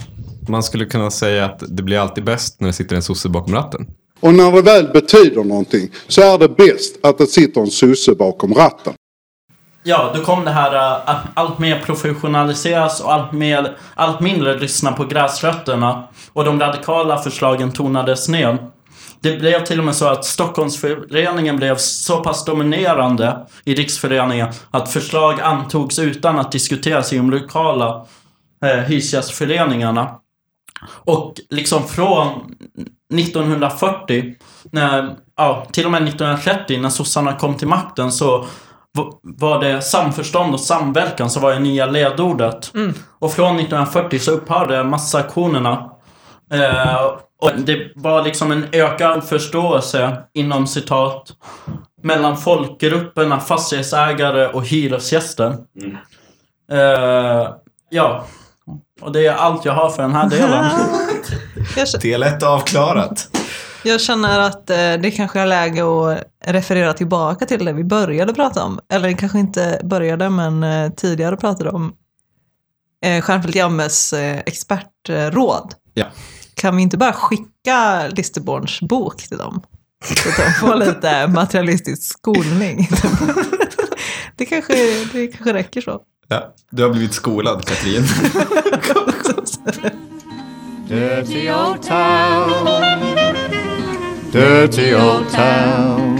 Man 0.47 0.63
skulle 0.63 0.85
kunna 0.85 1.11
säga 1.11 1.45
att 1.45 1.63
det 1.67 1.83
blir 1.83 1.99
alltid 1.99 2.23
bäst 2.23 2.61
när 2.61 2.67
det 2.67 2.73
sitter 2.73 2.95
en 2.95 3.01
sosse 3.01 3.29
bakom 3.29 3.53
ratten. 3.53 3.87
Och 4.23 4.33
när 4.33 4.51
det 4.51 4.61
väl 4.61 4.87
betyder 4.87 5.43
någonting 5.43 5.89
så 6.07 6.21
är 6.21 6.37
det 6.37 6.49
bäst 6.49 6.99
att 7.03 7.17
det 7.17 7.27
sitter 7.27 7.61
en 7.61 7.71
sosse 7.71 8.15
bakom 8.15 8.53
ratten. 8.53 8.93
Ja, 9.83 10.11
då 10.15 10.21
kom 10.21 10.45
det 10.45 10.51
här 10.51 10.75
äh, 10.75 11.09
att 11.09 11.25
allt 11.33 11.59
mer 11.59 11.81
professionaliseras 11.85 13.01
och 13.01 13.13
allt, 13.13 13.31
mer, 13.31 13.77
allt 13.95 14.19
mindre 14.19 14.59
lyssna 14.59 14.91
på 14.91 15.05
gräsrötterna. 15.05 16.07
Och 16.33 16.45
de 16.45 16.59
radikala 16.59 17.17
förslagen 17.17 17.71
tonades 17.71 18.29
ner. 18.29 18.57
Det 19.19 19.39
blev 19.39 19.65
till 19.65 19.79
och 19.79 19.85
med 19.85 19.95
så 19.95 20.07
att 20.07 20.25
Stockholmsföreningen 20.25 21.57
blev 21.57 21.75
så 21.77 22.23
pass 22.23 22.45
dominerande 22.45 23.45
i 23.65 23.75
riksföreningen 23.75 24.47
att 24.71 24.89
förslag 24.89 25.41
antogs 25.41 25.99
utan 25.99 26.39
att 26.39 26.51
diskuteras 26.51 27.13
i 27.13 27.17
de 27.17 27.31
lokala 27.31 28.05
eh, 28.65 28.69
hyresgästföreningarna. 28.69 30.15
Och 30.85 31.33
liksom 31.49 31.87
från 31.87 32.55
1940, 33.19 34.35
när, 34.71 35.15
ja, 35.37 35.67
till 35.71 35.85
och 35.85 35.91
med 35.91 36.03
1930 36.03 36.81
när 36.81 36.89
sossarna 36.89 37.33
kom 37.33 37.55
till 37.57 37.67
makten 37.67 38.11
så 38.11 38.45
var 39.21 39.63
det 39.63 39.81
samförstånd 39.81 40.53
och 40.53 40.59
samverkan 40.59 41.29
som 41.29 41.41
var 41.41 41.53
det 41.53 41.59
nya 41.59 41.85
ledordet. 41.85 42.71
Och 43.19 43.31
från 43.31 43.55
1940 43.55 44.19
så 44.19 44.31
upphörde 44.31 44.83
massaktionerna. 44.83 45.91
Eh, 46.53 47.05
och 47.41 47.51
det 47.57 47.91
var 47.95 48.23
liksom 48.23 48.51
en 48.51 48.65
ökad 48.71 49.23
förståelse 49.23 50.17
inom 50.33 50.67
citat 50.67 51.33
mellan 52.01 52.37
folkgrupperna, 52.37 53.39
fastighetsägare 53.39 54.47
och 54.47 54.65
hyresgäster. 54.65 55.57
Eh, 56.71 57.49
ja, 57.89 58.25
och 59.01 59.11
det 59.11 59.27
är 59.27 59.33
allt 59.33 59.65
jag 59.65 59.73
har 59.73 59.89
för 59.89 60.03
den 60.03 60.11
här 60.11 60.29
delen. 60.29 60.65
Del 62.01 62.23
1 62.23 62.43
avklarat. 62.43 63.29
jag 63.83 64.01
känner 64.01 64.39
att 64.39 64.69
eh, 64.69 64.75
det 64.75 65.11
kanske 65.15 65.39
är 65.39 65.45
läge 65.45 65.81
att 65.81 66.23
referera 66.45 66.93
tillbaka 66.93 67.45
till 67.45 67.65
det 67.65 67.73
vi 67.73 67.83
började 67.83 68.33
prata 68.33 68.63
om. 68.63 68.79
Eller 68.89 69.13
kanske 69.13 69.39
inte 69.39 69.81
började, 69.83 70.29
men 70.29 70.63
eh, 70.63 70.91
tidigare 70.91 71.37
pratade 71.37 71.69
om 71.69 71.93
eh, 73.05 73.21
Stjernfeldt 73.21 73.55
Jammes 73.55 74.13
expertråd. 74.45 75.73
Ja. 75.93 76.05
Kan 76.55 76.75
vi 76.75 76.81
inte 76.81 76.97
bara 76.97 77.13
skicka 77.13 78.07
Listerborns 78.07 78.79
bok 78.81 79.17
till 79.17 79.37
dem? 79.37 79.63
Så 80.05 80.29
att 80.29 80.37
de 80.37 80.53
får 80.53 80.75
lite 80.75 81.27
materialistisk 81.33 82.13
skolning. 82.17 82.89
Det 84.37 84.45
kanske, 84.45 84.73
det 85.13 85.27
kanske 85.27 85.53
räcker 85.53 85.81
så. 85.81 86.01
Ja. 86.27 86.53
Du 86.69 86.83
har 86.83 86.89
blivit 86.89 87.13
skolad, 87.13 87.65
Katrin. 87.65 88.03
Dirty 90.87 91.49
old 91.49 91.81
town. 91.83 92.67
Dirty 94.31 94.95
old 94.95 95.29
town. 95.29 96.19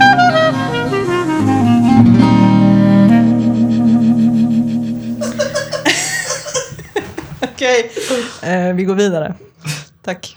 Okej, 7.42 7.92
eh, 8.42 8.72
vi 8.74 8.84
går 8.84 8.94
vidare. 8.94 9.34
Tack. 10.02 10.36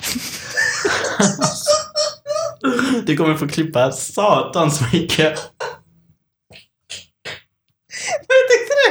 Du 3.05 3.17
kommer 3.17 3.35
få 3.35 3.47
klippa 3.47 3.91
satans 3.91 4.93
mycket. 4.93 5.39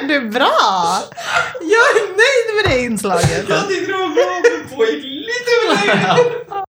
Tyckte 0.01 0.15
det 0.15 0.21
bra. 0.21 0.99
Jag 1.61 1.87
är 1.97 2.07
nöjd 2.07 2.65
med 2.65 2.73
det 2.73 2.81
inslaget. 2.81 3.49
Jag 3.49 3.69
tyckte 3.69 3.93
det 3.93 3.99
var 3.99 4.09
bra, 4.09 4.43
men 4.43 4.77
pågick 4.77 5.05
lite 5.05 5.51
för 5.67 5.87
länge. 5.87 6.17